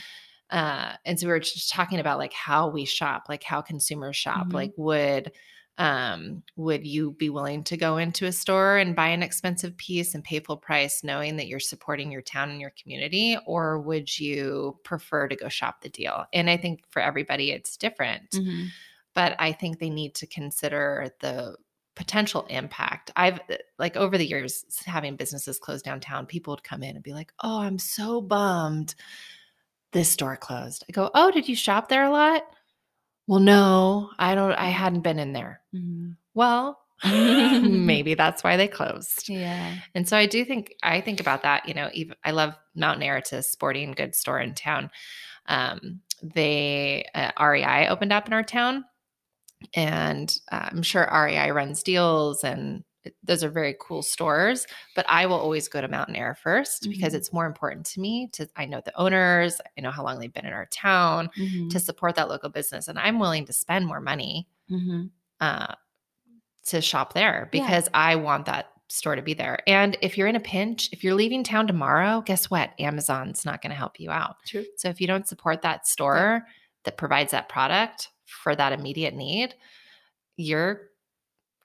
Uh, 0.50 0.96
and 1.04 1.18
so 1.18 1.26
we 1.26 1.32
were 1.32 1.40
just 1.40 1.72
talking 1.72 1.98
about 2.00 2.18
like 2.18 2.32
how 2.34 2.68
we 2.68 2.84
shop, 2.84 3.24
like 3.28 3.42
how 3.42 3.62
consumers 3.62 4.16
shop. 4.16 4.48
Mhm. 4.48 4.52
Like 4.52 4.72
would 4.76 5.32
um 5.78 6.42
would 6.56 6.86
you 6.86 7.10
be 7.12 7.28
willing 7.28 7.64
to 7.64 7.76
go 7.76 7.96
into 7.96 8.26
a 8.26 8.32
store 8.32 8.76
and 8.78 8.94
buy 8.94 9.08
an 9.08 9.22
expensive 9.24 9.76
piece 9.76 10.14
and 10.14 10.22
pay 10.22 10.38
full 10.38 10.56
price 10.56 11.02
knowing 11.02 11.36
that 11.36 11.48
you're 11.48 11.58
supporting 11.58 12.12
your 12.12 12.22
town 12.22 12.48
and 12.50 12.60
your 12.60 12.72
community 12.80 13.36
or 13.46 13.80
would 13.80 14.18
you 14.20 14.78
prefer 14.84 15.26
to 15.26 15.34
go 15.34 15.48
shop 15.48 15.80
the 15.80 15.88
deal 15.88 16.24
and 16.32 16.48
i 16.48 16.56
think 16.56 16.84
for 16.90 17.02
everybody 17.02 17.50
it's 17.50 17.76
different 17.76 18.30
Mhm. 18.32 18.68
but 19.14 19.36
I 19.38 19.52
think 19.52 19.78
they 19.78 19.90
need 19.90 20.14
to 20.16 20.26
consider 20.26 21.08
the 21.20 21.56
potential 21.96 22.44
impact. 22.50 23.12
I've 23.14 23.38
uh, 23.48 23.58
like 23.78 23.96
over 23.96 24.18
the 24.18 24.26
years 24.26 24.64
having 24.84 25.14
businesses 25.16 25.60
close 25.60 25.82
downtown, 25.82 26.26
people 26.26 26.52
would 26.52 26.64
come 26.64 26.82
in 26.82 26.96
and 26.96 27.04
be 27.04 27.12
like, 27.12 27.32
"Oh, 27.42 27.60
I'm 27.60 27.78
so 27.78 28.20
bummed 28.20 28.96
this 29.92 30.10
store 30.10 30.36
closed." 30.36 30.84
I 30.88 30.92
go, 30.92 31.10
"Oh, 31.14 31.30
did 31.30 31.48
you 31.48 31.56
shop 31.56 31.88
there 31.88 32.04
a 32.04 32.10
lot?" 32.10 32.42
Well, 33.26 33.40
no, 33.40 34.10
I 34.18 34.34
don't 34.34 34.52
I 34.52 34.66
hadn't 34.68 35.00
been 35.02 35.18
in 35.18 35.32
there. 35.32 35.60
Mhm. 35.74 36.16
Well, 36.34 36.78
maybe 37.04 38.14
that's 38.16 38.44
why 38.44 38.56
they 38.56 38.68
closed. 38.68 39.28
Yeah. 39.28 39.74
And 39.94 40.08
so 40.08 40.16
I 40.16 40.26
do 40.26 40.44
think 40.44 40.74
I 40.82 41.00
think 41.00 41.20
about 41.20 41.42
that. 41.42 41.66
You 41.68 41.74
know, 41.74 41.90
even 41.92 42.16
I 42.24 42.32
love 42.32 42.54
Mountain 42.74 43.02
Air. 43.02 43.16
It's 43.18 43.32
a 43.32 43.42
sporting 43.42 43.92
goods 43.92 44.18
store 44.18 44.40
in 44.40 44.54
town. 44.54 44.90
Um, 45.46 46.00
they 46.22 47.06
uh, 47.14 47.32
REI 47.38 47.88
opened 47.88 48.12
up 48.12 48.26
in 48.26 48.32
our 48.32 48.42
town, 48.42 48.84
and 49.74 50.36
uh, 50.50 50.68
I'm 50.72 50.82
sure 50.82 51.08
REI 51.12 51.50
runs 51.50 51.82
deals, 51.82 52.44
and 52.44 52.84
those 53.22 53.42
are 53.44 53.48
very 53.50 53.76
cool 53.80 54.02
stores. 54.02 54.66
But 54.96 55.06
I 55.08 55.26
will 55.26 55.38
always 55.38 55.68
go 55.68 55.80
to 55.80 55.88
Mountain 55.88 56.16
Air 56.16 56.36
1st 56.42 56.88
because 56.90 57.12
Mhm. 57.12 57.16
it's 57.16 57.32
more 57.32 57.46
important 57.46 57.86
to 57.86 58.00
me. 58.00 58.28
To 58.34 58.48
I 58.56 58.64
know 58.66 58.80
the 58.84 58.96
owners, 58.98 59.60
I 59.76 59.80
know 59.80 59.90
how 59.90 60.02
long 60.04 60.18
they've 60.18 60.32
been 60.32 60.46
in 60.46 60.52
our 60.52 60.66
town 60.66 61.30
Mhm. 61.38 61.70
to 61.70 61.80
support 61.80 62.14
that 62.16 62.28
local 62.28 62.50
business, 62.50 62.88
and 62.88 62.98
I'm 62.98 63.18
willing 63.18 63.44
to 63.46 63.52
spend 63.52 63.86
more 63.86 64.00
money 64.00 64.48
Mhm. 64.70 65.10
uh, 65.40 65.74
to 66.66 66.80
shop 66.80 67.12
there 67.12 67.48
Yeah. 67.52 67.60
because 67.66 67.88
I 67.92 68.16
want 68.16 68.46
that 68.46 68.70
store 68.88 69.16
to 69.16 69.22
be 69.22 69.34
there. 69.34 69.58
And 69.66 69.96
if 70.02 70.16
you're 70.16 70.28
in 70.28 70.36
a 70.36 70.40
pinch, 70.40 70.88
if 70.92 71.02
you're 71.02 71.14
leaving 71.14 71.42
town 71.42 71.66
tomorrow, 71.66 72.20
guess 72.20 72.50
what? 72.50 72.70
Amazon's 72.78 73.44
not 73.44 73.60
going 73.62 73.70
to 73.70 73.76
help 73.76 73.98
you 73.98 74.10
out. 74.10 74.36
True. 74.46 74.64
So 74.76 74.88
if 74.88 75.00
you 75.00 75.06
don't 75.06 75.26
support 75.26 75.62
that 75.62 75.86
store 75.86 76.46
that 76.84 76.96
provides 76.96 77.32
that 77.32 77.48
product 77.48 78.10
for 78.26 78.54
that 78.54 78.72
immediate 78.72 79.14
need, 79.14 79.54
you're 80.36 80.90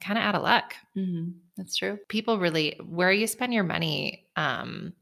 kind 0.01 0.17
of 0.17 0.23
out 0.23 0.35
of 0.35 0.43
luck. 0.43 0.75
Mhm. 0.97 1.35
That's 1.57 1.75
true. 1.75 1.99
People 2.09 2.39
really 2.39 2.79
where 2.83 3.11
you 3.11 3.27
spend 3.27 3.53
your 3.53 3.63
money 3.63 4.27
um 4.35 4.93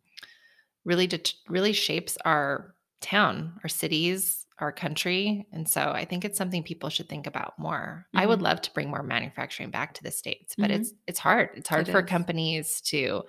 really 0.86 1.08
det- 1.08 1.34
really 1.50 1.74
shapes 1.74 2.18
our 2.26 2.76
town, 3.02 3.60
our 3.64 3.70
cities, 3.70 4.46
our 4.60 4.72
country. 4.72 5.48
And 5.52 5.70
so 5.70 5.92
I 5.92 6.06
think 6.06 6.26
it's 6.26 6.38
something 6.38 6.64
people 6.64 6.90
should 6.90 7.10
think 7.10 7.28
about 7.28 7.60
more. 7.60 8.08
I 8.16 8.26
would 8.26 8.40
Mhm. 8.40 8.42
love 8.42 8.62
to 8.64 8.74
bring 8.74 8.90
more 8.90 9.04
manufacturing 9.04 9.70
back 9.72 9.94
to 9.96 10.04
the 10.04 10.12
states, 10.12 10.56
but 10.60 10.70
Mhm. 10.70 10.72
it's 10.72 10.94
it's 11.08 11.20
hard. 11.20 11.52
It's 11.56 11.70
hard 11.70 11.88
It 11.88 11.92
for 11.92 12.02
is. 12.02 12.04
companies 12.04 12.82
to 12.84 13.24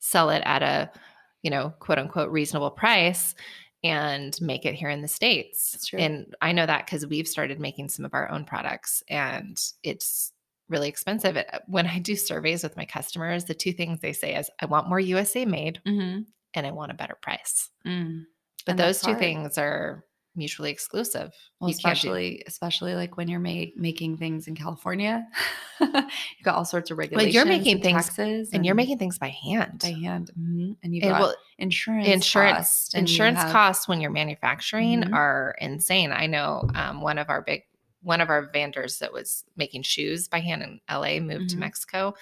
sell 0.00 0.30
it 0.30 0.42
at 0.46 0.62
a, 0.62 0.90
you 1.42 1.50
know, 1.50 1.70
quote 1.80 1.98
unquote 1.98 2.30
reasonable 2.30 2.70
price 2.72 3.34
and 3.84 4.38
make 4.42 4.66
it 4.66 4.74
here 4.74 4.90
in 4.90 5.02
the 5.02 5.08
states. 5.08 5.90
And 5.98 6.34
I 6.42 6.52
know 6.52 6.66
that 6.66 6.86
cuz 6.86 7.06
we've 7.06 7.28
started 7.28 7.60
making 7.60 7.90
some 7.90 8.04
of 8.06 8.14
our 8.14 8.30
own 8.30 8.44
products 8.46 9.02
and 9.08 9.60
it's 9.82 10.32
really 10.68 10.88
expensive. 10.88 11.36
It- 11.36 11.48
When 11.66 11.86
I 11.86 11.98
do 11.98 12.16
surveys 12.16 12.62
with 12.62 12.76
my 12.76 12.84
customers, 12.86 13.44
the 13.44 13.54
two 13.54 13.72
things 13.72 14.00
they 14.00 14.12
say 14.12 14.34
is 14.36 14.50
I 14.60 14.66
want 14.66 14.88
more 14.88 15.00
USA 15.00 15.44
made 15.44 15.80
Mm-hmm. 15.86 16.22
and 16.54 16.66
I 16.66 16.70
want 16.72 16.90
a 16.92 16.94
better 16.94 17.16
price. 17.20 17.70
Mm. 17.86 18.22
But 18.64 18.72
And 18.72 18.78
those 18.78 19.00
two 19.00 19.08
hard. 19.12 19.18
things 19.18 19.58
are 19.58 20.04
mutually 20.36 20.70
exclusive. 20.70 21.30
Well, 21.60 21.70
You 21.70 21.76
can't 21.76 21.82
do- 21.82 21.88
especially 21.90 22.42
especially 22.46 22.94
like 22.96 23.16
when 23.16 23.28
you're 23.28 23.38
ma- 23.40 23.66
making 23.76 24.16
things 24.16 24.48
in 24.48 24.56
California, 24.56 25.24
you've 25.80 25.92
got 26.42 26.56
all 26.56 26.64
sorts 26.64 26.90
of 26.90 26.98
regulations. 26.98 27.34
you're 27.34 27.44
making 27.44 27.74
and 27.74 27.82
things- 27.82 28.06
taxes, 28.06 28.50
and 28.52 28.64
you're 28.66 28.74
making 28.74 28.98
things 28.98 29.18
by 29.18 29.28
hand. 29.28 29.80
by 29.80 29.90
hand, 29.92 30.30
Mhm. 30.38 30.76
and 30.82 30.94
you've 30.94 31.04
And 31.04 31.12
got 31.12 31.20
well, 31.20 31.36
insurance, 31.58 32.08
insurance 32.08 32.56
costs, 32.56 32.94
insurance 32.94 33.38
have- 33.38 33.52
costs 33.52 33.86
when 33.86 34.00
you're 34.00 34.10
manufacturing 34.10 35.02
Mhm. 35.02 35.14
are 35.14 35.54
insane. 35.60 36.10
I 36.10 36.26
know 36.26 36.68
um, 36.74 37.00
one 37.00 37.18
of 37.18 37.28
our 37.30 37.42
big 37.42 37.62
one 38.04 38.20
of 38.20 38.30
our 38.30 38.50
vendors 38.52 38.98
that 39.00 39.12
was 39.12 39.44
making 39.56 39.82
shoes 39.82 40.28
by 40.28 40.40
hand 40.40 40.62
in 40.62 40.80
LA 40.88 41.20
moved 41.20 41.50
to 41.50 41.58
Mhm. 41.58 41.60
Mexico. 41.60 42.14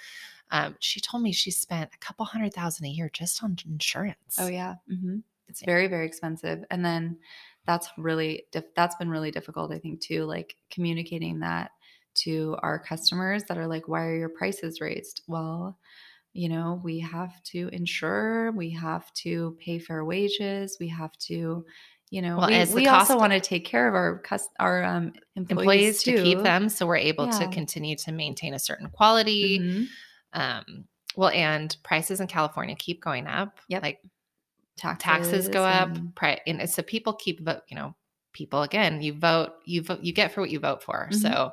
Um, 0.50 0.76
she 0.80 1.00
told 1.00 1.22
me 1.22 1.32
she 1.32 1.50
spent 1.52 1.94
a 1.94 1.98
couple 1.98 2.24
hundred 2.26 2.54
thousand 2.54 2.86
a 2.86 2.90
year 2.90 3.10
just 3.10 3.42
on 3.44 3.56
insurance. 3.66 4.38
Oh 4.38 4.46
yeah, 4.46 4.76
hmm 4.88 5.20
it's 5.48 5.62
Yeah. 5.62 5.66
very 5.66 5.86
very 5.88 6.06
expensive, 6.06 6.64
and 6.70 6.84
then 6.84 7.18
that's 7.66 7.90
really 7.98 8.46
diff- 8.52 8.74
that's 8.76 8.96
been 8.96 9.10
really 9.10 9.30
difficult. 9.30 9.72
I 9.72 9.78
think 9.78 10.00
too, 10.00 10.24
like 10.24 10.56
communicating 10.70 11.40
that 11.40 11.72
to 12.14 12.56
our 12.62 12.78
customers 12.78 13.44
that 13.44 13.58
are 13.58 13.66
like, 13.68 13.88
why 13.88 14.04
are 14.06 14.16
your 14.16 14.28
prices 14.30 14.80
raised? 14.80 15.22
Well, 15.28 15.78
you 16.34 16.48
know, 16.48 16.80
we 16.84 17.00
have 17.00 17.42
to 17.44 17.68
insure, 17.72 18.52
we 18.52 18.70
have 18.72 19.12
to 19.14 19.56
pay 19.60 19.78
fair 19.78 20.04
wages, 20.04 20.78
we 20.80 20.88
have 20.88 21.16
to, 21.18 21.66
you 22.12 22.20
know, 22.20 22.36
Well, 22.36 22.48
we, 22.48 22.54
as 22.56 22.74
we 22.74 22.86
also 22.88 23.16
want 23.16 23.32
to 23.32 23.40
take 23.40 23.64
care 23.64 23.88
of 23.88 23.94
our 23.94 24.18
cus- 24.18 24.48
our 24.60 24.84
um, 24.84 25.14
employees, 25.34 25.48
employees 25.50 26.02
to 26.02 26.22
keep 26.22 26.38
them 26.42 26.68
so 26.68 26.86
we're 26.86 26.96
able 26.96 27.26
to 27.28 27.48
continue 27.48 27.96
to 27.96 28.12
maintain 28.12 28.52
a 28.52 28.58
certain 28.58 28.88
quality. 28.90 29.58
Mhm. 29.58 29.86
Um, 30.34 30.84
well, 31.16 31.30
and 31.30 31.74
prices 31.82 32.20
in 32.20 32.26
California 32.26 32.74
keep 32.76 33.02
going 33.02 33.26
up. 33.26 33.58
Yep. 33.68 33.82
Like 33.82 34.00
Taxes, 34.76 35.02
taxes 35.02 35.48
go 35.48 35.64
up. 35.64 35.88
and- 35.88 36.14
Pri- 36.14 36.40
and 36.46 36.68
so 36.68 36.82
people 36.82 37.14
keep 37.14 37.40
vote. 37.40 37.62
You 37.68 37.76
know, 37.76 37.94
people 38.34 38.62
again. 38.62 39.00
You 39.00 39.14
vote. 39.14 39.52
You 39.64 39.82
vote. 39.82 40.00
You 40.02 40.12
get 40.12 40.32
for 40.32 40.42
what 40.42 40.50
you 40.50 40.58
vote 40.60 40.82
for. 40.82 41.08
Mhm. 41.10 41.14
So, 41.20 41.52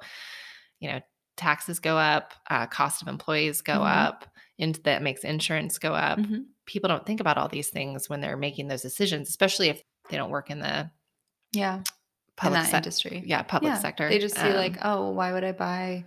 you 0.82 0.90
know, 0.92 1.00
taxes 1.38 1.80
go 1.80 1.98
up. 1.98 2.34
Uh, 2.50 2.66
cost 2.68 3.02
of 3.02 3.08
employees 3.08 3.62
go 3.62 3.80
Mhm. 3.80 4.06
up, 4.08 4.26
and 4.60 4.76
that 4.84 5.02
makes 5.02 5.24
insurance 5.24 5.78
go 5.78 5.94
up. 5.94 6.20
Mhm. 6.20 6.46
People 6.66 6.88
don't 6.90 7.06
think 7.06 7.20
about 7.22 7.38
all 7.38 7.48
these 7.48 7.70
things 7.70 8.10
when 8.10 8.20
they're 8.22 8.36
making 8.38 8.68
those 8.68 8.82
decisions, 8.82 9.30
especially 9.30 9.70
if 9.70 9.82
they 10.10 10.18
don't 10.18 10.30
work 10.30 10.50
in 10.50 10.60
the 10.60 10.90
yeah, 11.52 11.78
in 11.78 11.84
public 12.36 12.62
that 12.62 12.66
sector. 12.72 12.78
industry. 12.78 13.24
Yeah, 13.26 13.42
public 13.44 13.72
Yeah, 13.74 13.80
sector. 13.80 14.10
They 14.10 14.20
just 14.20 14.36
see 14.36 14.54
like, 14.54 14.74
Um, 14.74 14.82
oh, 14.84 15.10
why 15.12 15.32
would 15.34 15.44
I 15.44 15.52
buy 15.52 16.06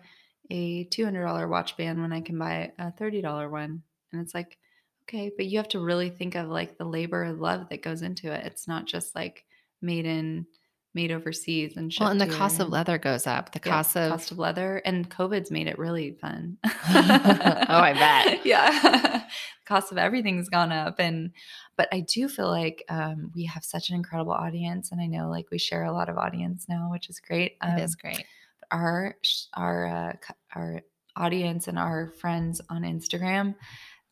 a 0.51 0.85
two 0.85 1.05
hundred 1.05 1.25
dollar 1.25 1.49
watch 1.49 1.77
band 1.77 2.01
when 2.01 2.13
I 2.13 2.21
can 2.21 2.39
buy 2.39 2.73
a 2.79 2.93
thirty 2.93 3.23
dollar 3.23 3.49
one? 3.49 3.83
And 4.13 4.21
it's 4.21 4.35
like, 4.35 4.59
okay, 5.05 5.31
but 5.37 5.47
you 5.47 5.59
have 5.59 5.69
to 5.69 5.81
really 5.81 6.11
think 6.11 6.35
of 6.35 6.49
like 6.49 6.79
the 6.79 6.85
labor 6.85 7.23
and 7.23 7.41
love 7.41 7.69
that 7.71 7.83
goes 7.83 8.03
into 8.03 8.33
it. 8.33 8.45
It's 8.45 8.69
not 8.69 8.87
just 8.87 9.15
like 9.15 9.45
made 9.81 10.07
in, 10.07 10.47
made 10.95 11.11
overseas 11.11 11.77
and 11.77 11.93
well, 11.99 12.11
and 12.11 12.21
the 12.21 12.27
shipped 12.27 12.37
cost 12.37 12.61
of 12.61 12.69
leather 12.69 12.99
goes 12.99 13.27
up. 13.27 13.53
The 13.53 13.61
cost 13.61 13.97
of 13.97 14.11
cost 14.11 14.31
of 14.31 14.39
leather 14.39 14.83
and 14.85 15.09
COVID's 15.11 15.51
made 15.51 15.67
it 15.67 15.79
really 15.79 16.13
fun. 16.13 16.59
Oh, 16.65 17.79
I 17.79 17.93
bet. 17.95 18.41
Yeah, 18.47 19.23
cost 19.65 19.93
of 19.93 19.99
everything's 19.99 20.49
gone 20.49 20.73
up, 20.73 20.97
and 20.99 21.31
but 21.77 21.89
I 21.93 22.01
do 22.01 22.29
feel 22.29 22.49
like 22.51 22.85
um, 22.89 23.31
we 23.35 23.45
have 23.47 23.65
such 23.65 23.89
an 23.91 23.97
incredible 23.97 24.33
audience, 24.33 24.93
and 24.93 25.01
I 25.01 25.07
know 25.07 25.31
like 25.31 25.51
we 25.51 25.59
share 25.59 25.85
a 25.85 25.93
lot 25.93 26.09
of 26.09 26.19
audience 26.19 26.67
now, 26.69 26.91
which 26.91 27.09
is 27.09 27.21
great. 27.21 27.57
Um, 27.61 27.79
it 27.79 27.83
is 27.83 27.95
great. 27.97 28.25
our 28.71 29.17
our 29.55 29.87
uh, 29.87 30.33
our 30.55 30.83
audience 31.17 31.69
and 31.69 31.79
our 31.79 32.13
friends 32.21 32.61
on 32.69 32.83
Instagram. 32.83 33.55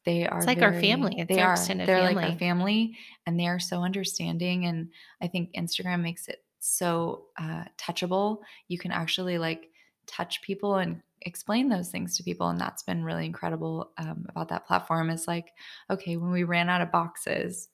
They 0.06 0.26
are 0.26 0.38
It's 0.38 0.46
like 0.46 0.62
our 0.62 0.72
family. 0.80 1.16
It's 1.18 1.28
they 1.28 1.42
are. 1.42 1.56
They're 1.58 2.02
like 2.02 2.16
our 2.16 2.22
family. 2.22 2.36
family, 2.38 2.96
and 3.26 3.38
they 3.38 3.46
are 3.46 3.58
so 3.58 3.82
understanding. 3.82 4.64
And 4.64 4.88
I 5.20 5.26
think 5.28 5.52
Instagram 5.52 6.00
makes 6.00 6.26
it 6.28 6.42
so 6.60 7.26
uh, 7.38 7.64
touchable. 7.78 8.38
You 8.68 8.78
can 8.78 8.92
actually 8.92 9.38
like 9.38 9.70
touch 10.06 10.42
people 10.42 10.76
and 10.76 11.00
explain 11.22 11.68
those 11.68 11.90
things 11.90 12.16
to 12.16 12.22
people, 12.22 12.48
and 12.48 12.60
that's 12.60 12.82
been 12.82 13.04
really 13.04 13.26
incredible 13.26 13.90
um, 13.98 14.26
about 14.28 14.48
that 14.48 14.66
platform. 14.66 15.10
Is 15.10 15.26
like, 15.26 15.48
okay, 15.90 16.16
when 16.16 16.30
we 16.30 16.44
ran 16.44 16.68
out 16.68 16.82
of 16.82 16.92
boxes, 16.92 17.68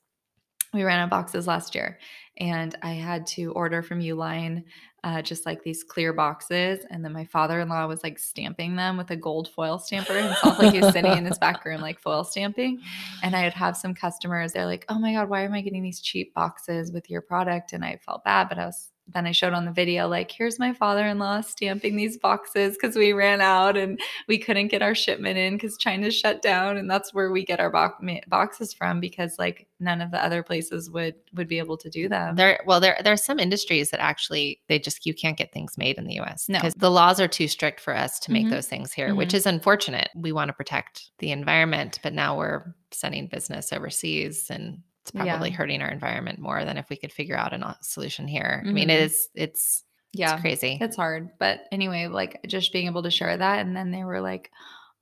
we 0.73 0.83
ran 0.83 0.99
out 0.99 1.05
of 1.05 1.09
boxes 1.09 1.47
last 1.47 1.75
year, 1.75 1.99
and 2.37 2.75
I 2.81 2.93
had 2.93 3.25
to 3.27 3.51
order 3.53 3.81
from 3.81 3.99
Uline 4.01 4.63
uh, 5.03 5.21
just 5.21 5.45
like 5.45 5.63
these 5.63 5.83
clear 5.83 6.11
boxes. 6.11 6.85
And 6.89 7.03
then 7.05 7.13
my 7.13 7.23
father 7.23 7.61
in 7.61 7.69
law 7.69 7.87
was 7.87 8.03
like 8.03 8.19
stamping 8.19 8.75
them 8.75 8.97
with 8.97 9.09
a 9.11 9.15
gold 9.15 9.47
foil 9.47 9.79
stamper 9.79 10.13
himself, 10.13 10.59
like 10.59 10.73
he 10.73 10.81
was 10.81 10.91
sitting 10.91 11.15
in 11.17 11.25
his 11.25 11.37
back 11.37 11.63
room, 11.63 11.79
like 11.79 11.99
foil 11.99 12.23
stamping. 12.23 12.81
And 13.23 13.35
I 13.35 13.43
would 13.43 13.53
have 13.53 13.77
some 13.77 13.93
customers, 13.93 14.51
they're 14.51 14.65
like, 14.65 14.85
oh 14.89 14.99
my 14.99 15.13
God, 15.13 15.29
why 15.29 15.43
am 15.43 15.53
I 15.53 15.61
getting 15.61 15.83
these 15.83 16.01
cheap 16.01 16.33
boxes 16.33 16.91
with 16.91 17.09
your 17.09 17.21
product? 17.21 17.73
And 17.73 17.85
I 17.85 17.99
felt 18.05 18.23
bad, 18.23 18.49
but 18.49 18.59
I 18.59 18.65
was, 18.65 18.91
then 19.13 19.25
I 19.25 19.31
showed 19.31 19.53
on 19.53 19.65
the 19.65 19.71
video, 19.71 20.07
like, 20.07 20.29
here's 20.31 20.59
my 20.59 20.73
father 20.73 21.05
in 21.07 21.17
law 21.17 21.39
stamping 21.41 21.95
these 21.95 22.17
boxes 22.17 22.73
because 22.75 22.95
we 22.95 23.13
ran 23.13 23.39
out 23.39 23.77
and 23.77 23.99
we 24.27 24.37
couldn't 24.37 24.67
get 24.67 24.81
our 24.81 24.93
shipment 24.93 25.37
in 25.37 25.53
because 25.55 25.77
China 25.77 26.11
shut 26.11 26.41
down. 26.41 26.75
And 26.77 26.89
that's 26.89 27.13
where 27.13 27.31
we 27.31 27.45
get 27.45 27.59
our 27.59 27.69
bo- 27.69 27.93
boxes 28.27 28.73
from 28.73 28.99
because 28.99 29.39
like 29.39 29.67
none 29.79 30.01
of 30.01 30.11
the 30.11 30.23
other 30.23 30.43
places 30.43 30.89
would 30.89 31.15
would 31.33 31.47
be 31.47 31.57
able 31.57 31.77
to 31.77 31.89
do 31.89 32.09
them. 32.09 32.35
There, 32.35 32.59
well, 32.65 32.79
there 32.79 32.97
there 33.03 33.13
are 33.13 33.17
some 33.17 33.39
industries 33.39 33.91
that 33.91 34.01
actually 34.01 34.59
they 34.67 34.77
just 34.79 35.05
you 35.05 35.13
can't 35.13 35.37
get 35.37 35.53
things 35.53 35.77
made 35.77 35.97
in 35.97 36.05
the 36.05 36.15
U.S. 36.15 36.49
No. 36.49 36.59
because 36.59 36.73
the 36.73 36.91
laws 36.91 37.19
are 37.21 37.27
too 37.27 37.47
strict 37.47 37.79
for 37.79 37.95
us 37.95 38.19
to 38.19 38.31
make 38.31 38.47
Mhm. 38.47 38.51
those 38.51 38.67
things 38.67 38.91
here, 38.91 39.15
which 39.15 39.33
is 39.33 39.45
unfortunate. 39.45 40.09
We 40.15 40.31
want 40.31 40.49
to 40.49 40.53
protect 40.53 41.11
the 41.19 41.31
environment, 41.31 41.99
but 42.03 42.13
now 42.13 42.37
we're 42.37 42.75
sending 42.91 43.27
business 43.27 43.71
overseas, 43.71 44.49
and 44.49 44.81
it's 45.15 45.25
Yeah. 45.25 45.33
probably 45.33 45.51
hurting 45.51 45.81
our 45.81 45.89
environment 45.89 46.39
more 46.39 46.63
than 46.65 46.77
if 46.77 46.89
we 46.89 46.95
could 46.97 47.11
figure 47.11 47.35
out 47.37 47.53
a 47.53 47.77
solution 47.81 48.27
here. 48.27 48.63
I 48.65 48.71
mean, 48.71 48.89
it 48.89 49.11
Mhm. 49.11 49.27
it's 49.35 49.83
yeah. 50.13 50.33
it's 50.33 50.41
crazy. 50.41 50.77
It's 50.81 50.95
hard. 50.95 51.29
But 51.39 51.61
anyway, 51.71 52.07
like 52.07 52.39
just 52.47 52.73
being 52.73 52.87
able 52.87 53.03
to 53.03 53.11
share 53.11 53.35
that. 53.37 53.59
And 53.65 53.75
then 53.75 53.91
they 53.91 54.03
were 54.03 54.21
like, 54.21 54.51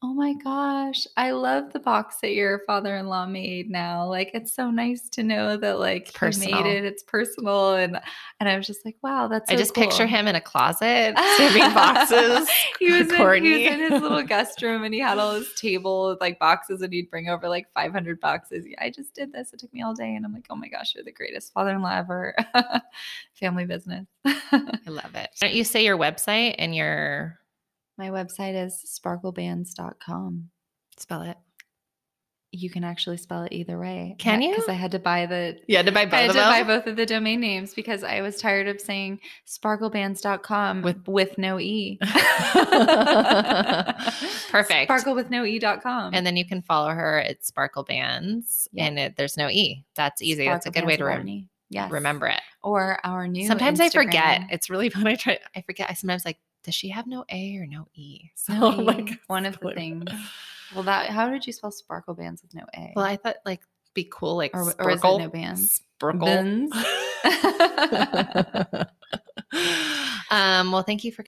Oh 0.01 0.13
my 0.13 0.33
gosh. 0.33 1.07
I 1.15 1.31
love 1.31 1.71
the 1.71 1.79
box 1.79 2.17
that 2.21 2.33
your 2.33 2.59
father-in-law 2.67 3.27
made 3.27 3.71
now. 3.71 4.05
Like 4.05 4.31
it's 4.33 4.53
so 4.53 4.69
nice 4.69 5.09
to 5.09 5.23
know 5.23 5.57
that 5.57 5.79
like 5.79 6.15
he 6.15 6.51
made 6.51 6.65
it. 6.65 6.83
It's 6.83 7.01
personal 7.01 7.73
and 7.73 7.99
and 8.39 8.49
I 8.49 8.57
was 8.57 8.67
just 8.67 8.83
like, 8.85 8.97
wow, 9.01 9.27
that's 9.27 9.49
I 9.49 9.53
so 9.53 9.59
just 9.59 9.73
picture 9.73 10.05
him 10.05 10.27
in 10.27 10.35
a 10.35 10.41
closet 10.41 11.17
saving 11.37 11.73
boxes. 11.73 12.47
he, 12.79 12.91
was 12.91 13.11
in, 13.11 13.43
he 13.43 13.53
was 13.53 13.73
in 13.73 13.79
his 13.79 14.01
little 14.01 14.21
guest 14.27 14.61
room 14.61 14.83
and 14.83 14.93
he 14.93 14.99
had 14.99 15.17
all 15.17 15.33
his 15.33 15.53
table 15.53 16.09
with 16.09 16.19
like 16.19 16.39
boxes 16.39 16.81
and 16.81 16.93
he'd 16.93 17.09
bring 17.09 17.29
over 17.29 17.47
like 17.47 17.71
500 17.73 18.19
boxes. 18.19 18.65
I 18.79 18.89
just 18.89 19.15
did 19.15 19.31
this. 19.31 19.53
It 19.53 19.59
took 19.59 19.73
me 19.73 19.81
all 19.81 19.93
day. 19.93 20.15
And 20.15 20.25
I'm 20.25 20.33
like, 20.33 20.47
oh 20.49 20.55
my 20.55 20.67
gosh, 20.67 20.93
you're 20.93 21.05
the 21.05 21.11
greatest 21.11 21.53
father 21.53 21.71
in 21.71 21.81
law 21.81 21.95
ever. 21.95 22.35
Family 23.33 23.65
business. 23.65 24.05
I 24.25 24.79
love 24.87 25.15
it. 25.15 25.29
Don't 25.39 25.53
you 25.53 25.63
say 25.63 25.85
your 25.85 25.97
website 25.97 26.55
and 26.59 26.75
your 26.75 27.39
my 27.97 28.09
website 28.09 28.55
is 28.65 28.83
sparklebands.com. 28.99 30.49
spell 30.97 31.21
it? 31.23 31.37
You 32.51 32.69
can 32.69 32.83
actually 32.85 33.17
spell 33.17 33.43
it 33.43 33.51
either 33.51 33.77
way. 33.77 34.15
Can 34.17 34.41
you? 34.41 34.51
Because 34.51 34.69
I 34.69 34.73
had 34.73 34.91
to 34.91 34.99
buy 34.99 35.25
the 35.25 35.57
Yeah, 35.67 35.81
to 35.81 35.91
buy 35.91 36.03
I 36.03 36.05
both 36.05 36.13
had 36.13 36.29
of 36.29 36.35
to 36.35 36.41
buy 36.41 36.63
both 36.63 36.87
of 36.87 36.95
the 36.95 37.05
domain 37.05 37.41
names 37.41 37.73
because 37.73 38.01
I 38.01 38.21
was 38.21 38.37
tired 38.39 38.69
of 38.69 38.79
saying 38.79 39.19
sparklebands.com 39.45 40.81
With- 40.81 41.05
with 41.05 41.37
no 41.37 41.59
e. 41.59 41.99
Perfect. 44.51 44.85
Sparkle 44.87 45.15
with 45.15 45.29
no 45.29 45.43
e.com. 45.43 46.13
And 46.13 46.25
then 46.25 46.37
you 46.37 46.45
can 46.45 46.61
follow 46.61 46.89
her 46.91 47.19
at 47.19 47.41
sparklebands, 47.41 48.67
Yeah. 48.71 48.85
and 48.85 48.99
it, 48.99 49.17
there's 49.17 49.35
no 49.35 49.49
e. 49.49 49.83
That's 49.95 50.21
easy. 50.21 50.45
That's 50.45 50.65
a 50.65 50.71
good 50.71 50.85
way 50.85 50.95
to 50.95 51.03
Sparklebands 51.03 51.07
rem- 51.07 51.19
without 51.25 51.29
E. 51.29 51.49
yes. 51.69 51.91
remember 51.91 52.27
it. 52.27 52.41
Or 52.63 52.99
our 53.03 53.27
new 53.27 53.47
Sometimes 53.47 53.81
I 53.81 53.89
forget. 53.89 54.43
It's 54.49 54.69
really 54.69 54.89
fun. 54.91 55.07
I 55.07 55.15
try. 55.15 55.39
I 55.55 55.61
forget. 55.61 55.87
I 55.89 55.93
sometimes 55.93 56.23
like, 56.23 56.37
does 56.65 56.75
she 56.75 56.89
have 56.89 57.07
no 57.07 57.23
a 57.31 57.57
or 57.57 57.65
no 57.67 57.87
e? 57.93 58.29
So 58.35 58.53
No 58.53 58.71
I'm 58.71 58.85
like, 58.85 59.09
E, 59.11 59.17
one 59.27 59.45
of 59.45 59.59
the 59.59 59.71
things. 59.73 60.05
Well, 60.73 60.81
that 60.83 61.11
how 61.11 61.29
did 61.29 61.45
you 61.45 61.53
spell 61.53 61.69
sparkle 61.71 62.15
bands 62.15 62.41
with 62.41 62.55
no 62.55 62.63
a? 62.75 62.91
Well, 62.95 63.05
I 63.05 63.17
thought 63.17 63.35
like 63.45 63.61
be 63.93 64.09
cool, 64.11 64.35
like 64.35 64.49
Or- 64.55 64.61
or 64.79 64.89
is 64.89 64.95
it 64.95 64.99
sparkle, 64.99 65.19
no 65.19 65.29
bands? 65.29 65.81
Sparkle. 65.99 66.27
Um. 70.31 70.71
Well, 70.71 70.81
thank 70.81 71.03
you 71.03 71.11
for 71.11 71.21